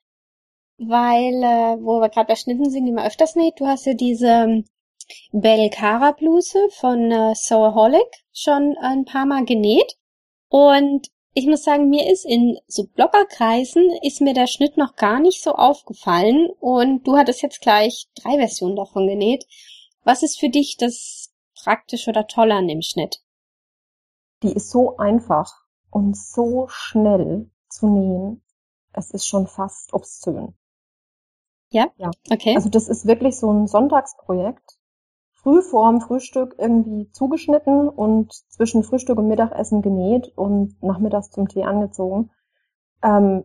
[0.88, 3.94] weil, äh, wo wir gerade bei Schnitten sind, die man öfters näht, du hast ja
[3.94, 4.64] diese ähm,
[5.32, 9.96] Belcara Bluse von äh, Soaholic schon ein paar Mal genäht.
[10.48, 15.18] Und ich muss sagen, mir ist in so Bloggerkreisen ist mir der Schnitt noch gar
[15.18, 19.46] nicht so aufgefallen und du hattest jetzt gleich drei Versionen davon genäht.
[20.04, 21.21] Was ist für dich das
[21.62, 23.22] praktisch oder tolle an dem Schnitt?
[24.42, 28.42] Die ist so einfach und so schnell zu nähen.
[28.92, 30.54] Es ist schon fast obszön.
[31.70, 31.86] Ja?
[31.96, 32.10] Ja.
[32.30, 32.54] Okay.
[32.54, 34.78] Also das ist wirklich so ein Sonntagsprojekt.
[35.32, 41.64] Früh vorm Frühstück irgendwie zugeschnitten und zwischen Frühstück und Mittagessen genäht und nachmittags zum Tee
[41.64, 42.30] angezogen.
[43.02, 43.44] Ähm,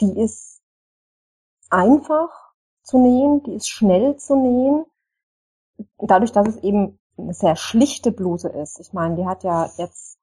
[0.00, 0.60] die ist
[1.70, 2.30] einfach
[2.82, 4.84] zu nähen, die ist schnell zu nähen.
[5.98, 8.80] Dadurch, dass es eben eine sehr schlichte Bluse ist.
[8.80, 10.18] Ich meine, die hat ja jetzt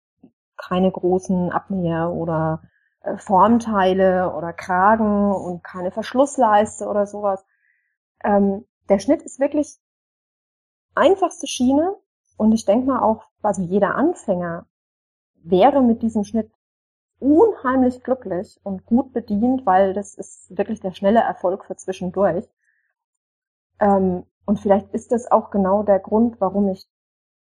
[0.57, 2.61] keine großen Abnäher oder
[3.01, 7.45] äh, Formteile oder Kragen und keine Verschlussleiste oder sowas.
[8.23, 9.77] Ähm, der Schnitt ist wirklich
[10.95, 11.95] einfachste Schiene
[12.37, 14.65] und ich denke mal auch, also jeder Anfänger
[15.43, 16.51] wäre mit diesem Schnitt
[17.19, 22.45] unheimlich glücklich und gut bedient, weil das ist wirklich der schnelle Erfolg für zwischendurch.
[23.79, 26.88] Ähm, und vielleicht ist das auch genau der Grund, warum ich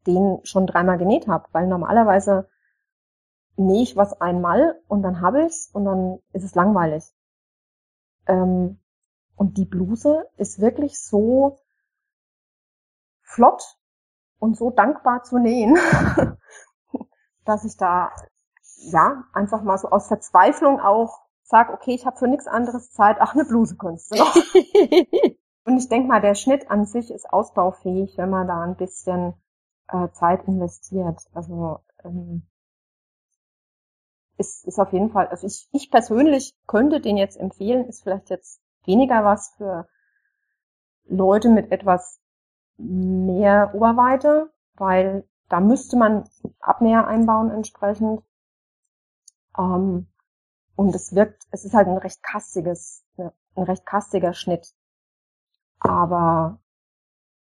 [0.07, 2.49] den schon dreimal genäht habe, weil normalerweise
[3.57, 7.05] nähe ich was einmal und dann habe ich's und dann ist es langweilig.
[8.27, 8.79] Ähm,
[9.35, 11.59] und die Bluse ist wirklich so
[13.21, 13.77] flott
[14.39, 15.77] und so dankbar zu nähen,
[17.45, 18.11] dass ich da
[18.77, 23.17] ja einfach mal so aus Verzweiflung auch sag, okay, ich habe für nichts anderes Zeit,
[23.19, 24.35] ach, eine Bluse kannst du noch.
[25.65, 29.33] und ich denke mal, der Schnitt an sich ist ausbaufähig, wenn man da ein bisschen
[29.87, 31.19] äh, Zeit investiert.
[31.33, 32.43] Also ähm,
[34.37, 38.29] ist, ist auf jeden Fall, also ich, ich persönlich könnte den jetzt empfehlen, ist vielleicht
[38.29, 39.87] jetzt weniger was für
[41.05, 42.19] Leute mit etwas
[42.77, 48.21] mehr Oberweite, weil da müsste man Abnäher einbauen entsprechend.
[49.57, 50.07] Ähm,
[50.75, 54.75] und es wirkt, es ist halt ein recht kastiges, ein recht kastiger Schnitt.
[55.79, 56.59] Aber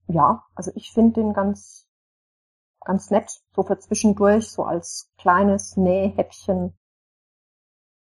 [0.08, 1.88] ja, also ich finde den ganz,
[2.82, 6.78] ganz nett, so für zwischendurch, so als kleines Nähhäppchen.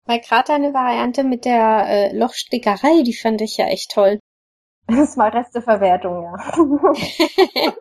[0.05, 4.19] Weil gerade eine Variante mit der äh, Lochstickerei, die fand ich ja echt toll.
[4.87, 6.35] Das war Resteverwertung, ja.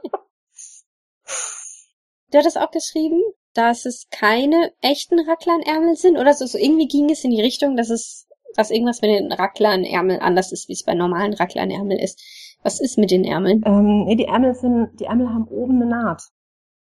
[2.31, 3.21] du hattest auch geschrieben,
[3.55, 7.77] dass es keine echten Racklernärmel sind, oder so, so irgendwie ging es in die Richtung,
[7.77, 12.23] dass es, dass irgendwas mit den Racklernärmeln anders ist, wie es bei normalen Racklernärmeln ist.
[12.63, 13.63] Was ist mit den Ärmeln?
[13.65, 16.23] Ähm, nee, die Ärmel sind, die Ärmel haben oben eine Naht.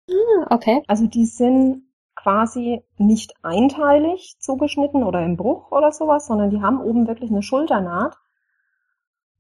[0.10, 0.84] Ah, okay.
[0.88, 1.84] Also die sind
[2.16, 7.44] quasi nicht einteilig zugeschnitten oder im Bruch oder sowas, sondern die haben oben wirklich eine
[7.44, 8.18] Schulternaht.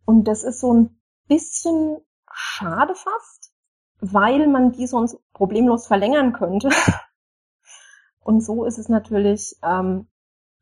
[0.05, 1.97] Und das ist so ein bisschen
[2.31, 3.51] schade fast,
[3.99, 6.69] weil man die sonst problemlos verlängern könnte.
[8.21, 10.07] Und so ist es natürlich ähm,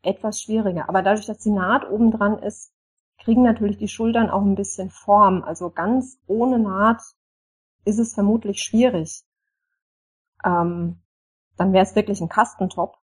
[0.08, 0.89] etwas schwieriger.
[0.89, 2.74] Aber dadurch, dass die Naht oben dran ist,
[3.20, 5.43] kriegen natürlich die Schultern auch ein bisschen Form.
[5.43, 7.02] Also ganz ohne Naht
[7.86, 9.24] ist es vermutlich schwierig.
[10.43, 11.02] Ähm,
[11.58, 12.98] dann wäre es wirklich ein Kastentop.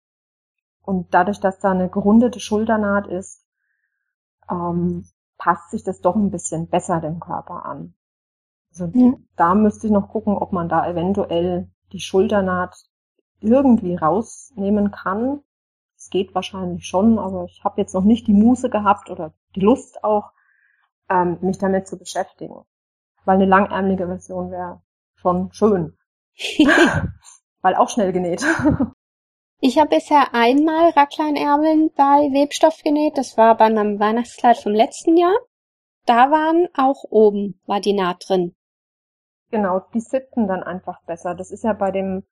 [0.83, 3.45] Und dadurch, dass da eine gerundete Schulternaht ist,
[4.51, 5.07] ähm,
[5.39, 7.95] passt sich das doch ein bisschen besser dem Körper an.
[8.71, 9.13] Also ja.
[9.37, 12.75] da müsste ich noch gucken, ob man da eventuell die Schulternaht
[13.41, 15.41] irgendwie rausnehmen kann.
[16.03, 19.61] Es geht wahrscheinlich schon, aber ich habe jetzt noch nicht die Muße gehabt oder die
[19.61, 20.33] Lust auch,
[21.09, 22.65] ähm, mich damit zu beschäftigen.
[23.25, 24.83] Weil eine langärmelige Version wäre
[25.15, 25.97] schon schön.
[27.63, 28.45] Weil auch schnell genäht.
[29.65, 33.17] Ich habe bisher einmal Rackleinärmeln bei Webstoff genäht.
[33.17, 35.37] Das war bei meinem Weihnachtskleid vom letzten Jahr.
[36.05, 38.57] Da waren auch oben, war die Naht drin.
[39.53, 41.37] Genau, die sitzen dann einfach besser.
[41.37, 42.25] Das ist ja bei dem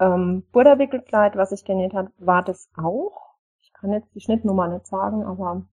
[0.00, 3.36] ähm, Burda-Wickelkleid, was ich genäht habe, war das auch.
[3.60, 5.66] Ich kann jetzt die Schnittnummer nicht sagen, aber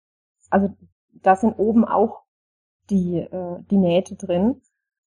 [0.50, 0.70] also
[1.14, 2.24] da sind oben auch
[2.90, 4.62] die, äh, die Nähte drin.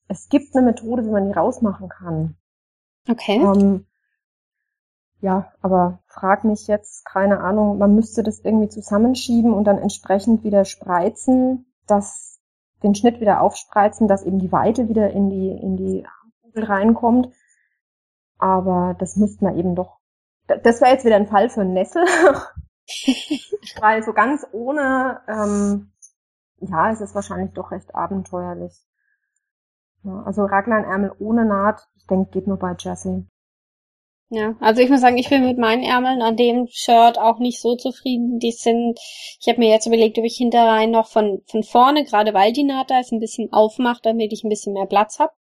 [0.08, 2.36] Es gibt eine Methode, wie man die rausmachen kann.
[3.08, 3.42] Okay.
[3.42, 3.86] Ähm,
[5.22, 10.44] ja, aber frag mich jetzt, keine Ahnung, man müsste das irgendwie zusammenschieben und dann entsprechend
[10.44, 12.40] wieder spreizen, dass
[12.84, 16.06] den Schnitt wieder aufspreizen, dass eben die Weite wieder in die, in die
[16.42, 17.30] Kugel reinkommt.
[18.40, 20.00] Aber das müsste man eben doch.
[20.48, 22.04] Das wäre jetzt wieder ein Fall für Nessel.
[23.82, 25.92] Weil so ganz ohne, ähm,
[26.60, 28.74] ja, es ist wahrscheinlich doch recht abenteuerlich.
[30.04, 33.28] Ja, also Raglanärmel ohne Naht, ich denke, geht nur bei Jessie.
[34.32, 37.60] Ja, also ich muss sagen, ich bin mit meinen Ärmeln an dem Shirt auch nicht
[37.60, 38.38] so zufrieden.
[38.38, 39.00] Die sind,
[39.40, 42.64] ich habe mir jetzt überlegt, ob ich hinterrein noch von, von vorne, gerade weil die
[42.64, 45.34] Naht da ist, ein bisschen aufmache, damit ich ein bisschen mehr Platz habe.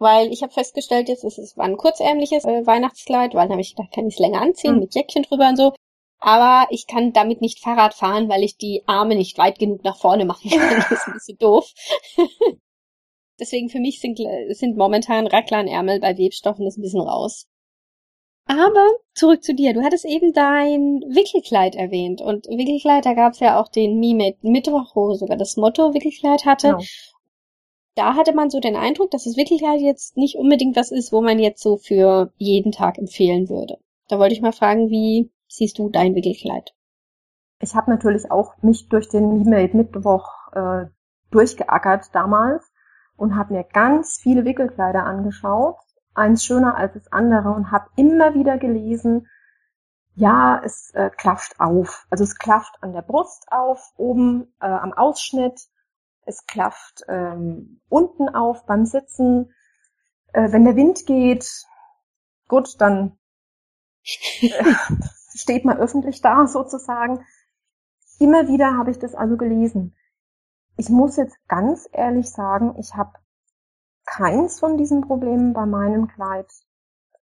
[0.00, 3.60] Weil ich habe festgestellt, jetzt ist es war ein kurzärmliches äh, Weihnachtskleid, weil dann habe
[3.60, 4.80] ich gedacht, kann ich es länger anziehen, mhm.
[4.80, 5.74] mit Jäckchen drüber und so.
[6.18, 9.98] Aber ich kann damit nicht Fahrrad fahren, weil ich die Arme nicht weit genug nach
[9.98, 10.60] vorne machen kann.
[10.90, 11.70] Das ist ein bisschen doof.
[13.40, 14.18] Deswegen für mich sind,
[14.50, 17.46] sind momentan Raglanärmel bei Webstoffen das ein bisschen raus.
[18.46, 19.74] Aber zurück zu dir.
[19.74, 22.20] Du hattest eben dein Wickelkleid erwähnt.
[22.20, 26.46] Und Wickelkleid, da gab es ja auch den Mime Mittwoch, wo sogar das Motto Wickelkleid
[26.46, 26.68] hatte.
[26.68, 26.82] Genau.
[28.00, 31.20] Da hatte man so den Eindruck, dass das Wickelkleid jetzt nicht unbedingt das ist, wo
[31.20, 33.76] man jetzt so für jeden Tag empfehlen würde.
[34.08, 36.74] Da wollte ich mal fragen, wie siehst du dein Wickelkleid?
[37.60, 40.86] Ich habe natürlich auch mich durch den E-Mail Mittwoch äh,
[41.30, 42.72] durchgeackert damals
[43.18, 45.76] und habe mir ganz viele Wickelkleider angeschaut
[46.14, 49.28] eins schöner als das andere und habe immer wieder gelesen,
[50.14, 52.06] ja, es äh, klafft auf.
[52.08, 55.68] Also es klafft an der Brust auf, oben äh, am Ausschnitt,
[56.26, 59.52] es klafft ähm, unten auf beim Sitzen.
[60.32, 61.48] Äh, wenn der Wind geht,
[62.48, 63.18] gut, dann
[64.04, 64.64] äh,
[65.34, 67.24] steht man öffentlich da sozusagen.
[68.18, 69.96] Immer wieder habe ich das also gelesen.
[70.76, 73.12] Ich muss jetzt ganz ehrlich sagen, ich habe
[74.04, 76.50] keins von diesen Problemen bei meinem Kleid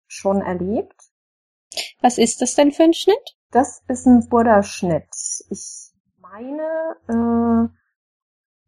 [0.06, 1.10] schon erlebt.
[2.00, 3.36] Was ist das denn für ein Schnitt?
[3.50, 5.08] Das ist ein Buddha-Schnitt.
[5.50, 7.74] Ich meine, äh,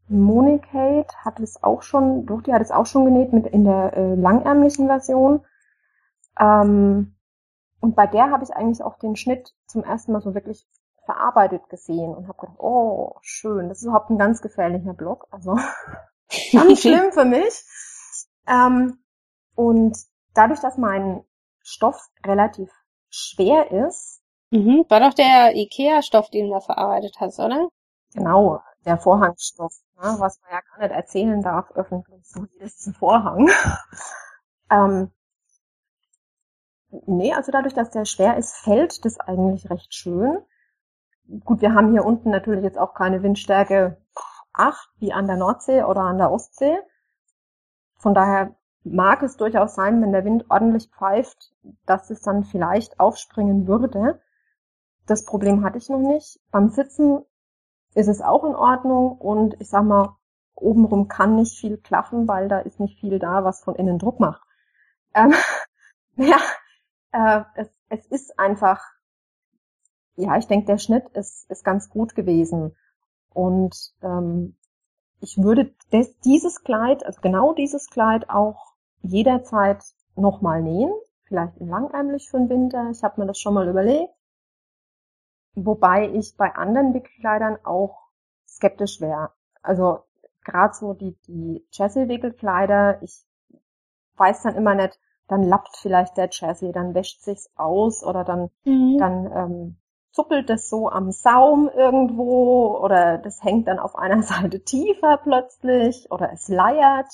[0.09, 3.92] Monikate hat es auch schon, doch, die hat es auch schon genäht mit in der
[3.94, 5.44] äh, langärmlichen Version.
[6.38, 7.16] Ähm,
[7.80, 10.66] und bei der habe ich eigentlich auch den Schnitt zum ersten Mal so wirklich
[11.04, 15.26] verarbeitet gesehen und habe gedacht, oh, schön, das ist überhaupt ein ganz gefährlicher Block.
[15.30, 15.59] Also
[16.52, 17.64] ganz schlimm für mich.
[18.46, 18.98] Ähm,
[19.54, 19.96] und
[20.34, 21.24] dadurch, dass mein
[21.62, 22.70] Stoff relativ
[23.11, 24.22] schwer ist.
[24.50, 27.68] Mhm, war doch der Ikea-Stoff, den du da verarbeitet hast, oder?
[28.14, 28.61] Genau.
[28.87, 32.26] Der Vorhangstoff, ne, was man ja gar nicht erzählen darf öffentlich.
[32.26, 33.51] So, das ist ein Vorhang.
[34.70, 35.11] ähm,
[37.07, 40.39] nee, also dadurch, dass der schwer ist, fällt das eigentlich recht schön.
[41.45, 44.01] Gut, wir haben hier unten natürlich jetzt auch keine Windstärke
[44.53, 46.78] 8 wie an der Nordsee oder an der Ostsee.
[47.97, 51.53] Von daher mag es durchaus sein, wenn der Wind ordentlich pfeift,
[51.87, 54.20] dass es dann vielleicht aufspringen würde.
[55.07, 56.41] Das Problem hatte ich noch nicht.
[56.53, 57.24] Beim Sitzen
[57.97, 60.16] ist es auch in Ordnung und ich sag mal,
[60.55, 64.20] obenrum kann nicht viel klaffen, weil da ist nicht viel da, was von innen Druck
[64.20, 64.42] macht.
[65.14, 65.32] Ähm,
[66.16, 66.36] ja,
[67.12, 68.84] äh, es, es ist einfach,
[70.16, 72.76] ja, ich denke, der Schnitt ist, ist ganz gut gewesen.
[73.30, 74.57] Und ähm,
[75.20, 79.82] ich würde des, dieses Kleid, also genau dieses Kleid auch jederzeit
[80.16, 80.92] nochmal nähen.
[81.24, 82.90] Vielleicht in langärmlich für den Winter.
[82.90, 84.12] Ich habe mir das schon mal überlegt.
[85.57, 88.09] Wobei ich bei anderen Wickelkleidern auch
[88.46, 89.30] skeptisch wäre.
[89.62, 90.00] Also
[90.44, 93.24] gerade so die, die Chassis-Wickelkleider, ich
[94.16, 94.98] weiß dann immer nicht,
[95.28, 98.98] dann lappt vielleicht der Chassis, dann wäscht sich's aus oder dann, mhm.
[98.98, 99.76] dann ähm,
[100.12, 106.11] zuppelt es so am Saum irgendwo oder das hängt dann auf einer Seite tiefer plötzlich
[106.11, 107.09] oder es leiert.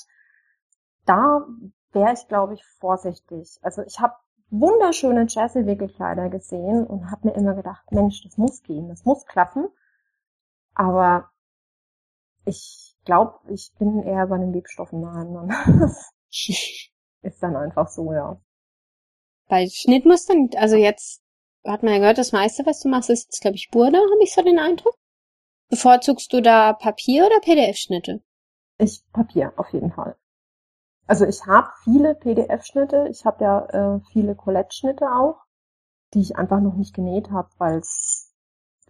[1.05, 1.45] Da
[1.91, 3.59] wäre ich, glaube ich, vorsichtig.
[3.61, 4.15] Also ich habe
[4.53, 9.67] wunderschöne Jersey-Wickelkleider gesehen und habe mir immer gedacht, Mensch, das muss gehen, das muss klappen.
[10.75, 11.29] Aber
[12.45, 15.91] ich glaube, ich bin eher bei den Webstoffen nahe.
[16.29, 18.39] ist dann einfach so, ja.
[19.47, 21.21] Bei Schnittmustern, also jetzt
[21.65, 24.33] hat man ja gehört, das meiste, was du machst, ist, glaube ich, Burda, habe ich
[24.33, 24.95] so den Eindruck.
[25.69, 28.21] Bevorzugst du da Papier oder PDF-Schnitte?
[28.77, 30.15] Ich Papier, auf jeden Fall.
[31.05, 35.43] Also ich habe viele PDF-Schnitte, ich habe ja äh, viele Colette-Schnitte auch,
[36.13, 38.33] die ich einfach noch nicht genäht habe, weil es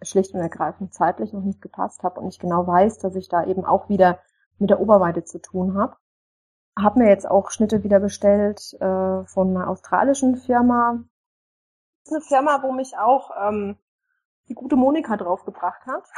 [0.02, 3.44] schlicht und ergreifend zeitlich noch nicht gepasst hat und ich genau weiß, dass ich da
[3.44, 4.20] eben auch wieder
[4.58, 5.96] mit der Oberweite zu tun habe.
[6.76, 11.04] Hab mir jetzt auch Schnitte wieder bestellt äh, von einer australischen Firma.
[12.04, 13.76] Das ist eine Firma, wo mich auch ähm,
[14.48, 16.08] die gute Monika draufgebracht hat.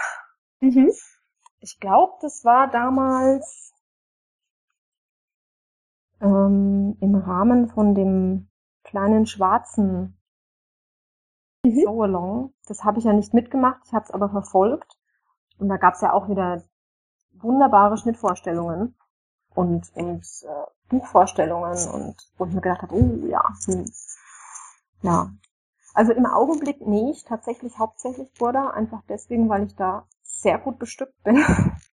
[0.61, 0.91] Mhm.
[1.61, 3.75] Ich glaube, das war damals
[6.21, 8.49] ähm, im Rahmen von dem
[8.85, 10.19] kleinen schwarzen
[11.65, 11.81] mhm.
[11.83, 12.55] So-Along.
[12.67, 14.97] Das habe ich ja nicht mitgemacht, ich habe es aber verfolgt.
[15.59, 16.63] Und da gab es ja auch wieder
[17.33, 18.95] wunderbare Schnittvorstellungen
[19.55, 23.87] und, und äh, Buchvorstellungen und wo ich mir gedacht habe, oh ja, hm.
[25.03, 25.31] ja.
[25.95, 30.79] Also im Augenblick nähe ich tatsächlich hauptsächlich Burda, einfach deswegen, weil ich da sehr gut
[30.79, 31.37] bestückt bin.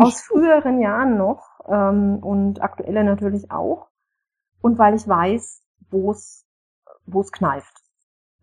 [0.00, 3.88] Aus früheren Jahren noch ähm, und aktuelle natürlich auch.
[4.60, 6.44] Und weil ich weiß, wo es
[7.32, 7.84] kneift.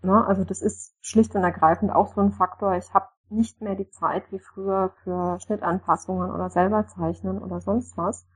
[0.04, 0.26] Ne?
[0.26, 2.76] Also das ist schlicht und ergreifend auch so ein Faktor.
[2.76, 7.98] Ich habe nicht mehr die Zeit wie früher für Schnittanpassungen oder selber zeichnen oder sonst
[7.98, 8.28] was.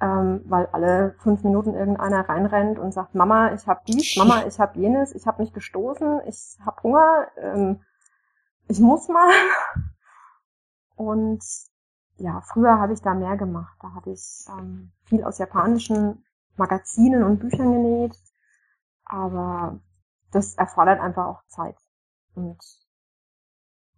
[0.00, 4.60] Ähm, weil alle fünf Minuten irgendeiner reinrennt und sagt, Mama, ich habe dies, Mama, ich
[4.60, 7.80] habe jenes, ich habe mich gestoßen, ich habe Hunger, ähm,
[8.68, 9.30] ich muss mal.
[10.94, 11.42] Und
[12.18, 13.76] ja, früher habe ich da mehr gemacht.
[13.80, 16.24] Da habe ich ähm, viel aus japanischen
[16.56, 18.18] Magazinen und Büchern genäht.
[19.04, 19.78] Aber
[20.32, 21.76] das erfordert einfach auch Zeit.
[22.34, 22.58] Und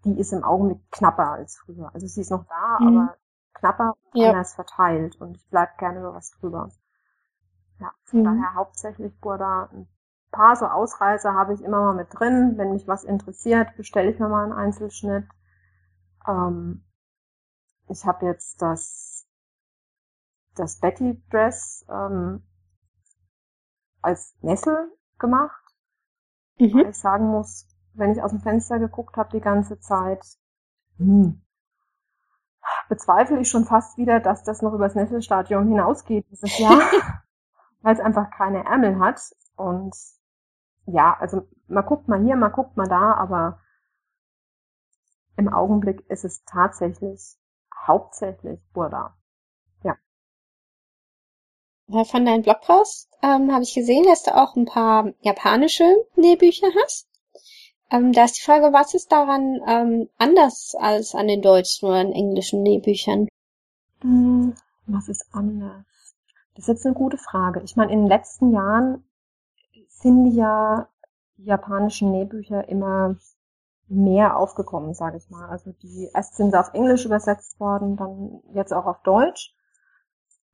[0.05, 1.91] die ist im Augenblick knapper als früher.
[1.95, 2.99] Also sie ist noch da, mhm.
[2.99, 3.17] aber
[3.55, 4.31] knapper und ja.
[4.31, 5.21] anders verteilt.
[5.21, 6.69] Und ich bleib gerne über was drüber.
[7.81, 8.25] Ja, von mhm.
[8.25, 9.71] daher hauptsächlich Burda.
[9.73, 9.89] Ein
[10.31, 12.55] paar so Ausreißer habe ich immer mal mit drin.
[12.57, 15.27] Wenn mich was interessiert, bestelle ich mir mal einen Einzelschnitt.
[16.29, 16.85] Ähm,
[17.91, 19.27] ich habe jetzt das,
[20.55, 22.47] das Betty Dress ähm,
[24.01, 25.61] als Nessel gemacht.
[26.59, 26.75] Mhm.
[26.75, 30.25] Weil ich sagen muss, wenn ich aus dem Fenster geguckt habe die ganze Zeit,
[30.99, 31.43] hm,
[32.89, 36.81] bezweifle ich schon fast wieder, dass das noch übers Nesselstadion hinausgeht dieses Jahr,
[37.81, 39.21] weil es einfach keine Ärmel hat.
[39.57, 39.97] Und
[40.87, 43.61] ja, also man guckt mal hier, man guckt mal da, aber
[45.37, 47.40] im Augenblick ist es tatsächlich
[47.87, 49.17] hauptsächlich Burda.
[49.85, 49.97] Ja.
[52.05, 57.09] Von deinem Blogpost ähm, habe ich gesehen, dass du auch ein paar japanische Nähbücher hast.
[57.91, 62.05] Ähm, da ist die Frage, was ist daran ähm, anders als an den deutschen oder
[62.05, 63.29] den englischen Nähbüchern?
[64.03, 64.55] Hm,
[64.87, 65.85] was ist anders?
[66.55, 67.63] Das ist jetzt eine gute Frage.
[67.63, 69.05] Ich meine, in den letzten Jahren
[69.89, 70.89] sind ja
[71.37, 73.17] die japanischen Nähbücher immer
[73.91, 75.49] mehr aufgekommen, sage ich mal.
[75.49, 79.55] Also die erst sind sie auf Englisch übersetzt worden, dann jetzt auch auf Deutsch.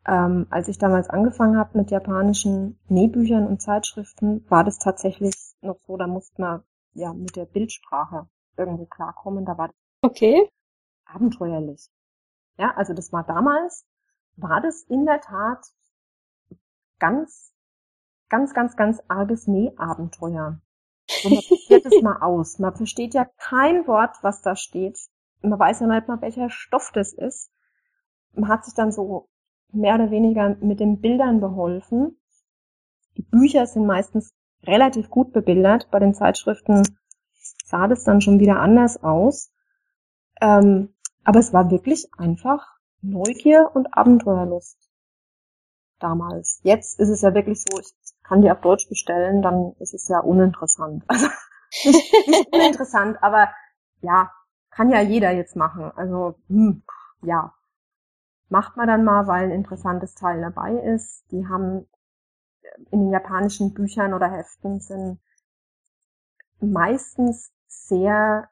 [0.06, 5.78] Ähm, als ich damals angefangen habe mit japanischen Nähbüchern und Zeitschriften, war das tatsächlich noch
[5.86, 6.62] so, da musste man
[6.94, 9.44] ja mit der Bildsprache irgendwo klarkommen.
[9.44, 9.70] Da war
[10.02, 10.48] okay.
[11.04, 11.90] abenteuerlich.
[12.56, 13.84] Ja, also das war damals,
[14.36, 15.66] war das in der Tat
[16.98, 17.52] ganz,
[18.28, 20.60] ganz, ganz, ganz arges Nähabenteuer.
[21.08, 22.58] So, man probiert es mal aus.
[22.58, 24.98] Man versteht ja kein Wort, was da steht.
[25.42, 27.50] Man weiß ja nicht mal, welcher Stoff das ist.
[28.32, 29.28] Man hat sich dann so
[29.72, 32.18] mehr oder weniger mit den Bildern beholfen.
[33.16, 34.34] Die Bücher sind meistens
[34.64, 35.90] relativ gut bebildert.
[35.90, 36.82] Bei den Zeitschriften
[37.64, 39.52] sah das dann schon wieder anders aus.
[40.40, 40.94] Ähm,
[41.24, 44.78] aber es war wirklich einfach Neugier und Abenteuerlust
[45.98, 46.60] damals.
[46.62, 47.86] Jetzt ist es ja wirklich so, ich
[48.26, 51.04] kann die auf Deutsch bestellen, dann ist es ja uninteressant.
[51.72, 51.98] Also
[52.28, 53.48] nicht, uninteressant, aber
[54.00, 54.30] ja,
[54.70, 55.90] kann ja jeder jetzt machen.
[55.96, 56.84] Also hm,
[57.22, 57.52] ja,
[58.48, 61.24] macht man dann mal, weil ein interessantes Teil dabei ist.
[61.32, 61.86] Die haben
[62.90, 65.18] in den japanischen Büchern oder Heften sind
[66.60, 68.48] meistens sehr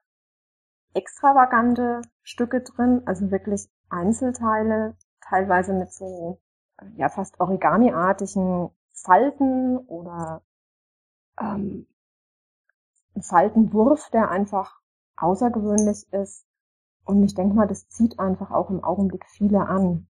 [0.93, 6.41] extravagante Stücke drin, also wirklich Einzelteile, teilweise mit so
[6.97, 8.71] ja fast Origami-artigen
[9.05, 10.43] Falten oder
[11.39, 11.87] ähm,
[13.15, 14.81] ein Faltenwurf, der einfach
[15.17, 16.47] außergewöhnlich ist.
[17.05, 20.09] Und ich denke mal, das zieht einfach auch im Augenblick viele an.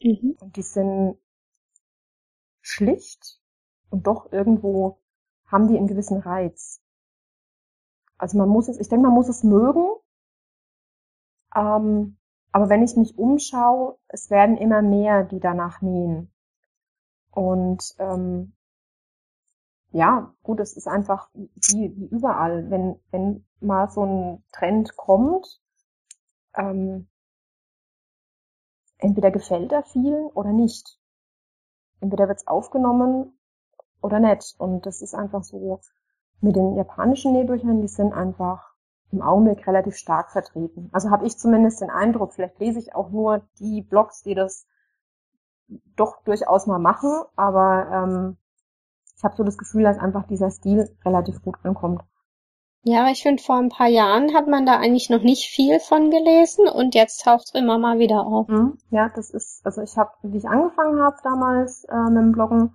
[0.00, 0.36] Mhm.
[0.40, 1.18] Und die sind
[2.62, 3.40] schlicht
[3.90, 5.00] und doch irgendwo
[5.46, 6.80] haben die einen gewissen Reiz.
[8.16, 9.88] Also man muss es, ich denke, man muss es mögen.
[11.54, 12.16] Ähm,
[12.52, 16.29] aber wenn ich mich umschaue, es werden immer mehr, die danach nähen.
[17.30, 18.52] Und ähm,
[19.92, 22.70] ja, gut, es ist einfach wie, wie überall.
[22.70, 25.60] Wenn, wenn mal so ein Trend kommt,
[26.54, 27.08] ähm,
[28.98, 30.98] entweder gefällt er vielen oder nicht.
[32.00, 33.38] Entweder wird's aufgenommen
[34.00, 34.54] oder nicht.
[34.58, 35.80] Und das ist einfach so
[36.40, 38.74] mit den japanischen Nähbüchern, die sind einfach
[39.12, 40.88] im Augenblick relativ stark vertreten.
[40.92, 44.66] Also habe ich zumindest den Eindruck, vielleicht lese ich auch nur die Blogs, die das
[45.96, 48.36] doch durchaus mal machen, aber ähm,
[49.16, 52.02] ich habe so das Gefühl, dass einfach dieser Stil relativ gut ankommt.
[52.82, 55.80] Ja, aber ich finde, vor ein paar Jahren hat man da eigentlich noch nicht viel
[55.80, 58.48] von gelesen und jetzt taucht es immer mal wieder auf.
[58.48, 62.32] Mhm, ja, das ist, also ich habe, wie ich angefangen habe damals äh, mit dem
[62.32, 62.74] Bloggen,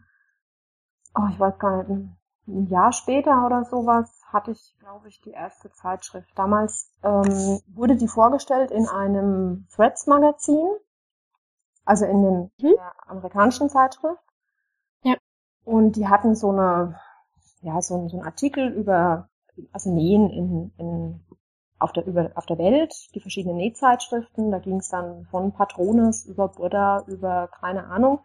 [1.16, 2.10] oh, ich weiß gar nicht,
[2.48, 6.30] ein Jahr später oder sowas hatte ich, glaube ich, die erste Zeitschrift.
[6.36, 10.68] Damals ähm, wurde die vorgestellt in einem Threads-Magazin,
[11.86, 12.76] also in dem mhm.
[13.08, 14.22] amerikanischen Zeitschrift.
[15.04, 15.16] Ja.
[15.64, 17.00] Und die hatten so eine,
[17.62, 19.30] ja, so, so einen Artikel über,
[19.72, 21.26] also Nähen in, in
[21.78, 24.52] auf der, über, auf der Welt, die verschiedenen Nähzeitschriften.
[24.52, 28.20] Da ging es dann von Patrones über Buddha, über keine Ahnung.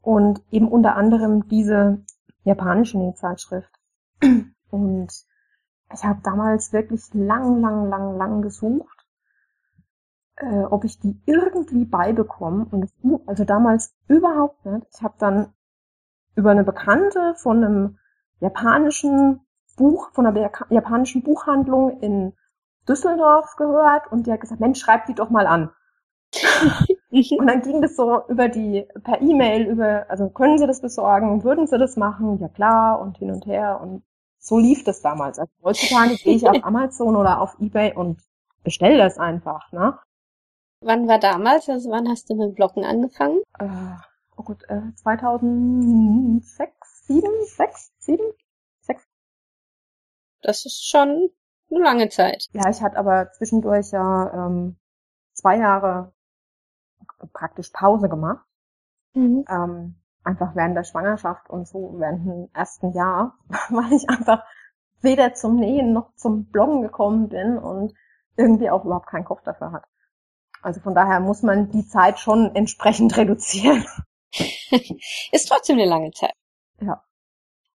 [0.00, 2.04] Und eben unter anderem diese
[2.44, 3.72] japanische Nähzeitschrift.
[4.70, 5.08] Und
[5.92, 9.01] ich habe damals wirklich lang, lang, lang, lang gesucht,
[10.36, 12.66] äh, ob ich die irgendwie beibekomme.
[12.70, 14.86] Und es ging also damals überhaupt nicht.
[14.94, 15.52] Ich habe dann
[16.34, 17.98] über eine Bekannte von einem
[18.40, 19.40] japanischen
[19.76, 22.32] Buch, von einer japanischen Buchhandlung in
[22.88, 25.70] Düsseldorf gehört und die hat gesagt, Mensch, schreib die doch mal an.
[27.10, 31.44] und dann ging das so über die, per E-Mail, über, also können Sie das besorgen,
[31.44, 32.38] würden Sie das machen?
[32.40, 33.80] Ja klar, und hin und her.
[33.80, 34.02] Und
[34.38, 35.38] so lief das damals.
[35.38, 38.20] Also heutzutage gehe ich auf Amazon oder auf Ebay und
[38.64, 39.98] bestell das einfach, ne?
[40.82, 41.68] Wann war damals?
[41.68, 43.40] Also wann hast du mit Blocken angefangen?
[43.58, 43.96] Äh,
[44.36, 48.22] oh gut, äh, 2006, 7, 6, 7,
[48.80, 49.04] 6.
[50.42, 51.30] Das ist schon
[51.70, 52.48] eine lange Zeit.
[52.52, 54.76] Ja, ich hatte aber zwischendurch ja ähm,
[55.34, 56.12] zwei Jahre
[57.32, 58.44] praktisch Pause gemacht.
[59.14, 59.44] Mhm.
[59.48, 63.38] Ähm, einfach während der Schwangerschaft und so während dem ersten Jahr,
[63.70, 64.44] weil ich einfach
[65.00, 67.92] weder zum Nähen noch zum Bloggen gekommen bin und
[68.36, 69.84] irgendwie auch überhaupt keinen Kopf dafür hat.
[70.62, 73.84] Also von daher muss man die Zeit schon entsprechend reduzieren.
[75.32, 76.34] Ist trotzdem eine lange Zeit.
[76.80, 77.04] Ja.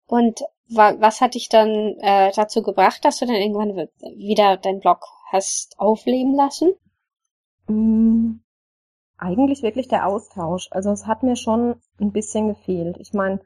[0.07, 1.69] Und wa was hat dich dann
[2.01, 3.75] äh, dazu gebracht, dass du dann irgendwann
[4.17, 6.75] wieder deinen Blog hast aufleben lassen?
[7.67, 8.41] Mm,
[9.19, 10.69] eigentlich wirklich der Austausch.
[10.71, 12.99] Also es hat mir schon ein bisschen gefehlt.
[12.99, 13.41] Ich meine,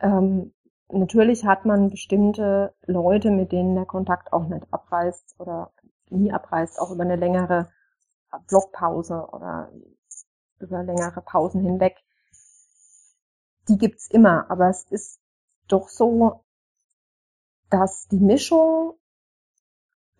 [0.00, 0.52] ähm,
[0.88, 5.72] natürlich hat man bestimmte Leute, mit denen der Kontakt auch nicht abreißt oder
[6.10, 7.68] nie abreißt, auch über eine längere
[8.48, 9.70] Blogpause oder
[10.58, 11.96] über längere Pausen hinweg.
[13.68, 15.20] Die gibt's immer, aber es ist
[15.68, 16.44] doch so,
[17.70, 18.94] dass die Mischung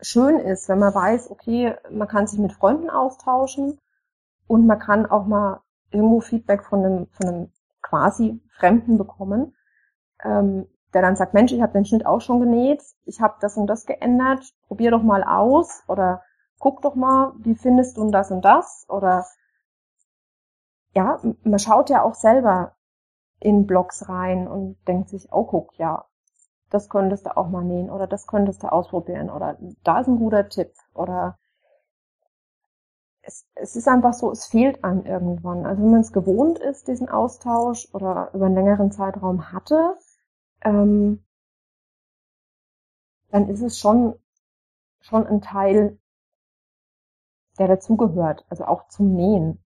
[0.01, 3.79] schön ist, wenn man weiß, okay, man kann sich mit Freunden austauschen
[4.47, 5.61] und man kann auch mal
[5.91, 7.53] irgendwo Feedback von einem, von einem
[7.83, 9.55] quasi Fremden bekommen,
[10.23, 13.57] ähm, der dann sagt, Mensch, ich habe den Schnitt auch schon genäht, ich habe das
[13.57, 16.23] und das geändert, probier doch mal aus oder
[16.59, 18.87] guck doch mal, wie findest du das und das?
[18.89, 19.27] Oder
[20.95, 22.77] ja, man schaut ja auch selber
[23.41, 26.07] in Blogs rein und denkt sich, oh guck, ja,
[26.71, 30.19] das könntest du auch mal nähen oder das könntest du ausprobieren oder da ist ein
[30.19, 31.39] guter Tipp oder
[33.23, 35.67] es, es ist einfach so, es fehlt einem irgendwann.
[35.67, 39.97] Also wenn man es gewohnt ist, diesen Austausch oder über einen längeren Zeitraum hatte,
[40.63, 41.25] ähm,
[43.31, 44.15] dann ist es schon,
[45.01, 45.99] schon ein Teil,
[47.59, 49.63] der dazugehört, also auch zum Nähen.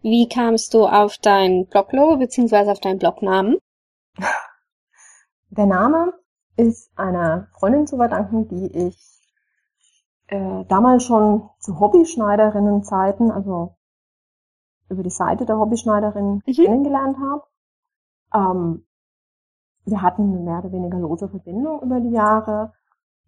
[0.00, 3.58] Wie kamst du auf dein Bloglogo beziehungsweise auf deinen Blognamen?
[5.50, 6.12] Der Name
[6.56, 9.20] ist einer Freundin zu verdanken, die ich
[10.28, 13.76] äh, damals schon zu Hobbyschneiderinnenzeiten, also
[14.88, 16.52] über die Seite der Hobbyschneiderin mhm.
[16.52, 17.44] kennengelernt habe.
[18.34, 18.86] Ähm,
[19.84, 22.72] wir hatten eine mehr oder weniger lose Verbindung über die Jahre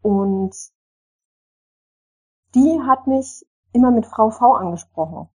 [0.03, 0.55] und
[2.55, 3.45] die hat mich
[3.75, 5.29] immer mit Frau V angesprochen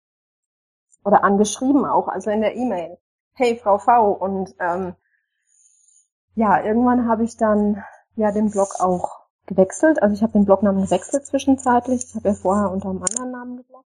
[1.04, 2.98] oder angeschrieben auch, also in der E-Mail.
[3.34, 4.96] Hey Frau V und ähm,
[6.36, 7.84] ja, irgendwann habe ich dann
[8.16, 10.02] ja den Blog auch gewechselt.
[10.02, 12.06] Also ich habe den Blognamen gewechselt zwischenzeitlich.
[12.06, 13.90] Ich habe ja vorher unter einem anderen Namen gebloggt.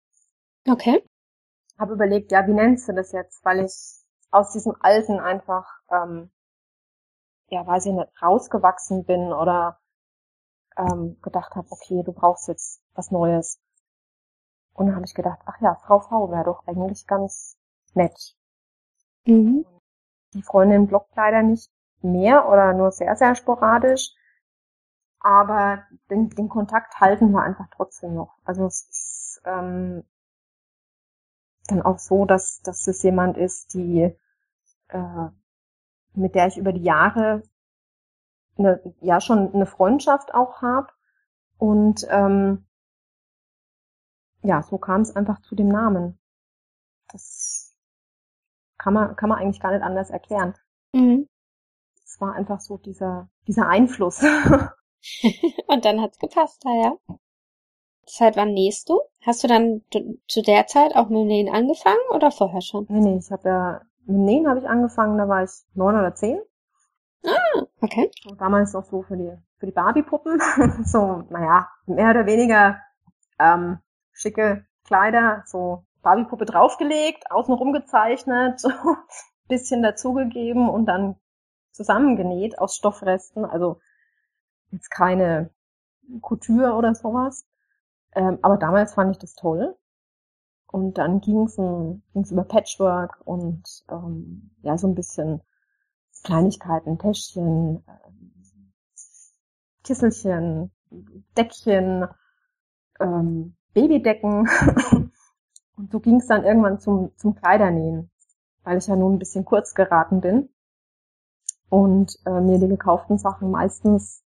[0.70, 1.04] Okay.
[1.78, 3.44] Habe überlegt, ja, wie nennst du das jetzt?
[3.46, 3.74] Weil ich
[4.32, 6.32] aus diesem alten einfach, ähm,
[7.50, 9.80] ja, weiß ich nicht, rausgewachsen bin oder
[10.78, 13.60] ähm, gedacht habe, okay, du brauchst jetzt was Neues.
[14.74, 17.58] Und dann habe ich gedacht, ach ja, Frau V wäre doch eigentlich ganz
[17.94, 18.36] nett.
[19.26, 19.66] Mhm.
[20.34, 21.72] Die Freundin bloggt leider nicht
[22.02, 24.12] mehr oder nur sehr, sehr sporadisch.
[25.20, 28.36] Aber den, den Kontakt halten wir einfach trotzdem noch.
[28.44, 30.04] Also es ist ähm,
[31.68, 34.14] dann auch so, dass, dass es jemand ist, die
[34.90, 35.28] äh,
[36.14, 37.44] mit der ich über die Jahre
[38.58, 40.90] eine, ja schon eine Freundschaft auch habe.
[41.58, 42.66] Und ähm,
[44.44, 46.20] ja, so kam es einfach zu dem Namen.
[47.12, 47.76] Das
[48.78, 50.54] kann man, kann man eigentlich gar nicht anders erklären.
[50.94, 51.28] Mhm.
[52.04, 54.22] Es war einfach so dieser, dieser Einfluss.
[55.68, 56.94] Und dann hat's gepasst, ja.
[58.06, 59.00] Seit wann nähst du?
[59.22, 59.82] Hast du dann
[60.28, 62.86] zu der Zeit auch mit dem Nähen angefangen oder vorher schon?
[62.90, 65.96] Nee, nee, ich habe ja, mit dem Nähen habe ich angefangen, da war ich neun
[65.96, 66.42] oder zehn.
[67.26, 68.12] Ah, okay.
[68.30, 70.42] Und damals noch so für die, für die Barbie-Puppen.
[70.84, 72.82] so, naja, mehr oder weniger
[73.40, 73.80] ähm,
[74.14, 78.62] schicke Kleider, so Barbie-Puppe draufgelegt, außenrum gezeichnet,
[79.48, 81.16] bisschen dazugegeben und dann
[81.72, 83.46] zusammengenäht aus Stoffresten.
[83.46, 83.80] Also
[84.72, 85.50] jetzt keine
[86.22, 87.46] Couture oder sowas.
[88.14, 89.76] Ähm, aber damals fand ich das toll.
[90.68, 95.42] Und dann ging es ging's über Patchwork und ähm, ja, so ein bisschen
[96.24, 98.10] Kleinigkeiten, Täschchen, äh,
[99.84, 100.72] Kisselchen,
[101.38, 102.08] Deckchen,
[103.00, 104.48] ähm, Babydecken.
[105.78, 108.10] und so ging es dann irgendwann zum, zum Kleidernähen,
[108.64, 110.50] weil ich ja nun ein bisschen kurz geraten bin
[111.70, 114.24] und äh, mir die gekauften Sachen meistens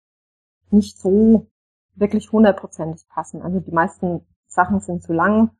[0.70, 1.48] nicht so
[1.94, 3.42] wirklich hundertprozentig passen.
[3.42, 5.50] Also die meisten Sachen sind zu lang.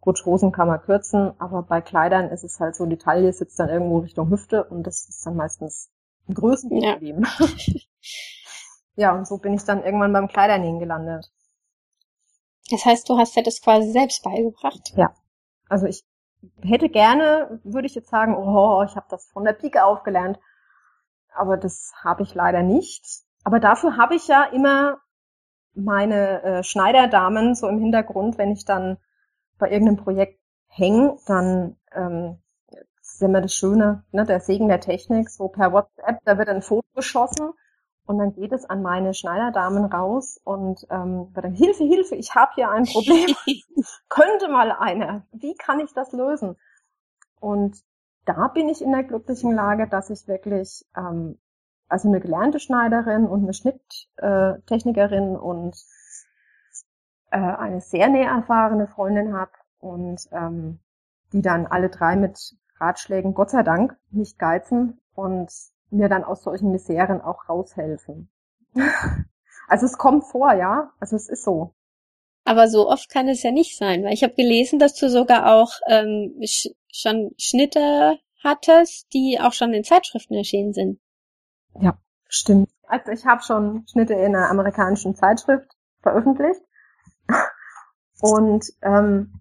[0.00, 3.58] Gut, Hosen kann man kürzen, aber bei Kleidern ist es halt so, die Taille sitzt
[3.58, 5.90] dann irgendwo Richtung Hüfte und das ist dann meistens
[6.28, 7.22] ein Größenproblem.
[7.22, 7.46] Ja.
[8.96, 11.30] ja, und so bin ich dann irgendwann beim Kleidernähen gelandet.
[12.70, 14.92] Das heißt, du hast dir das quasi selbst beigebracht?
[14.96, 15.14] Ja.
[15.68, 16.04] Also ich
[16.62, 20.38] hätte gerne, würde ich jetzt sagen, oh, ich habe das von der Pike aufgelernt,
[21.34, 23.04] aber das habe ich leider nicht.
[23.44, 24.98] Aber dafür habe ich ja immer
[25.74, 28.98] meine äh, Schneiderdamen so im Hintergrund, wenn ich dann
[29.58, 32.40] bei irgendeinem Projekt hänge, dann ähm,
[32.70, 36.48] das ist immer das Schöne, ne, der Segen der Technik, so per WhatsApp, da wird
[36.48, 37.52] ein Foto geschossen
[38.06, 42.52] und dann geht es an meine Schneiderdamen raus und ähm, dann Hilfe, Hilfe, ich habe
[42.54, 43.34] hier ein Problem,
[44.08, 46.56] könnte mal einer, wie kann ich das lösen?
[47.40, 47.82] Und
[48.26, 51.38] da bin ich in der glücklichen Lage, dass ich wirklich ähm,
[51.88, 55.76] also eine gelernte Schneiderin und eine Schnitttechnikerin und
[57.30, 60.80] äh, eine sehr näher erfahrene Freundin habe und ähm,
[61.32, 65.50] die dann alle drei mit Ratschlägen, Gott sei Dank, nicht geizen und
[65.90, 68.30] mir dann aus solchen Miseren auch raushelfen.
[69.68, 70.92] also es kommt vor, ja.
[71.00, 71.74] Also es ist so.
[72.44, 75.52] Aber so oft kann es ja nicht sein, weil ich habe gelesen, dass du sogar
[75.54, 81.00] auch ähm, sch schon Schnitte hattest, die auch schon in Zeitschriften erschienen sind.
[81.80, 82.70] Ja, stimmt.
[82.86, 85.70] Also ich habe schon Schnitte in einer amerikanischen Zeitschrift
[86.02, 86.60] veröffentlicht.
[88.20, 89.40] Und ähm,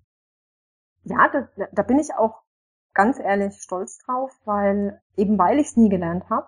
[1.03, 2.42] ja, da, da bin ich auch
[2.93, 6.47] ganz ehrlich stolz drauf, weil eben weil ich es nie gelernt habe.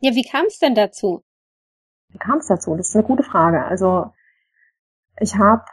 [0.00, 1.24] Ja, wie kam es denn dazu?
[2.08, 2.76] Wie kam es dazu?
[2.76, 3.64] Das ist eine gute Frage.
[3.64, 4.12] Also
[5.18, 5.64] ich habe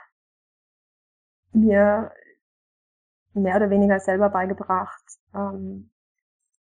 [1.51, 2.11] mir
[3.33, 5.03] mehr oder weniger selber beigebracht,
[5.33, 5.91] ähm,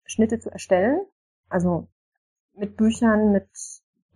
[0.04, 1.00] Schnitte zu erstellen.
[1.48, 1.88] Also
[2.54, 3.48] mit Büchern, mit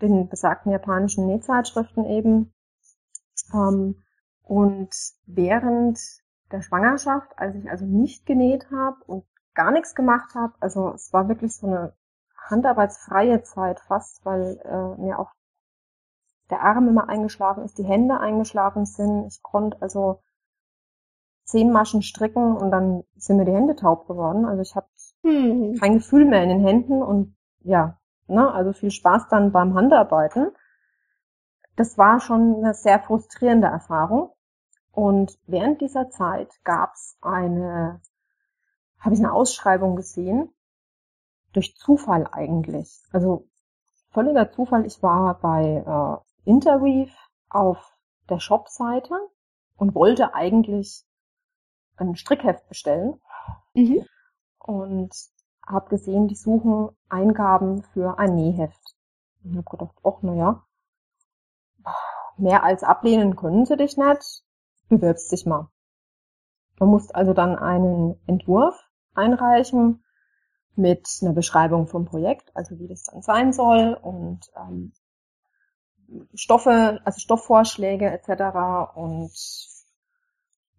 [0.01, 2.53] den besagten japanischen Nähzeitschriften eben.
[3.53, 4.03] Ähm,
[4.43, 4.91] und
[5.27, 5.99] während
[6.51, 9.25] der Schwangerschaft, als ich also nicht genäht habe und
[9.55, 11.93] gar nichts gemacht habe, also es war wirklich so eine
[12.49, 15.33] handarbeitsfreie Zeit fast, weil äh, mir auch
[16.51, 19.27] der Arm immer eingeschlafen ist, die Hände eingeschlafen sind.
[19.27, 20.23] Ich konnte also
[21.45, 24.45] zehn Maschen stricken und dann sind mir die Hände taub geworden.
[24.45, 24.89] Also ich hatte
[25.23, 25.77] hm.
[25.79, 30.53] kein Gefühl mehr in den Händen und ja, ne, also viel Spaß dann beim Handarbeiten.
[31.77, 34.31] Das war schon eine sehr frustrierende Erfahrung.
[34.99, 38.01] Und während dieser Zeit gab es eine,
[38.99, 40.53] habe ich eine Ausschreibung gesehen,
[41.53, 43.01] durch Zufall eigentlich.
[43.13, 43.47] Also
[44.11, 44.85] völliger Zufall.
[44.87, 47.13] Ich war bei äh, Interweave
[47.49, 47.97] auf
[48.29, 49.15] der Shop-Seite
[49.77, 51.05] und wollte eigentlich
[51.97, 53.21] ein Strickheft bestellen.
[53.75, 54.05] Mhm.
[54.59, 55.15] Und
[55.65, 58.97] habe gesehen, die suchen Eingaben für ein Nähheft.
[59.45, 60.67] Und habe gedacht, ach naja,
[62.37, 64.43] mehr als ablehnen können sie dich nicht
[64.89, 65.69] bewirbst dich mal.
[66.79, 70.05] Man muss also dann einen Entwurf einreichen
[70.77, 74.93] mit einer Beschreibung vom Projekt, also wie das dann sein soll und ähm,
[76.35, 78.95] Stoffe, also Stoffvorschläge etc.
[78.95, 79.33] Und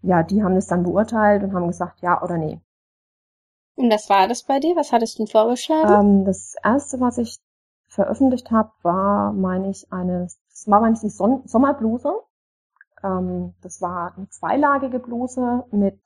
[0.01, 2.61] ja, die haben das dann beurteilt und haben gesagt, ja oder nee.
[3.75, 4.75] Und was war das bei dir?
[4.75, 6.19] Was hattest du vorgeschlagen?
[6.19, 7.39] Ähm, das erste, was ich
[7.87, 12.13] veröffentlicht habe, war, meine ich, eine, das war, meine ich, die Son Sommerbluse
[13.03, 16.01] ähm, das war eine zweilagige Bluse mit,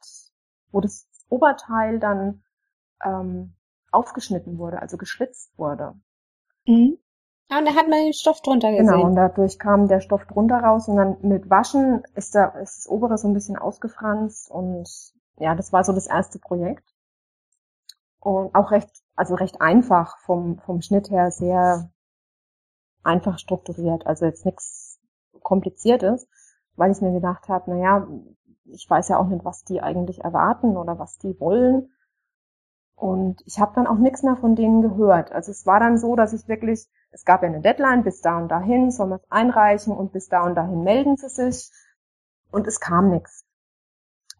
[0.71, 2.43] wo das Oberteil dann
[3.03, 3.53] ähm,
[3.91, 5.93] aufgeschnitten wurde, also geschlitzt wurde.
[6.65, 6.97] Mhm.
[7.49, 8.87] Ah, und da hat man den Stoff drunter gesehen.
[8.87, 12.77] Genau, und dadurch kam der Stoff drunter raus und dann mit Waschen ist, da, ist
[12.77, 14.89] das obere so ein bisschen ausgefranst und
[15.37, 16.87] ja, das war so das erste Projekt.
[18.19, 21.91] Und auch recht, also recht einfach vom, vom Schnitt her, sehr
[23.03, 24.99] einfach strukturiert, also jetzt nichts
[25.41, 26.27] Kompliziertes
[26.75, 28.07] weil ich mir gedacht habe, naja,
[28.65, 31.91] ich weiß ja auch nicht, was die eigentlich erwarten oder was die wollen.
[32.95, 35.31] Und ich habe dann auch nichts mehr von denen gehört.
[35.31, 38.37] Also es war dann so, dass ich wirklich, es gab ja eine Deadline, bis da
[38.37, 41.71] und dahin soll man es einreichen und bis da und dahin melden sie sich.
[42.51, 43.45] Und es kam nichts.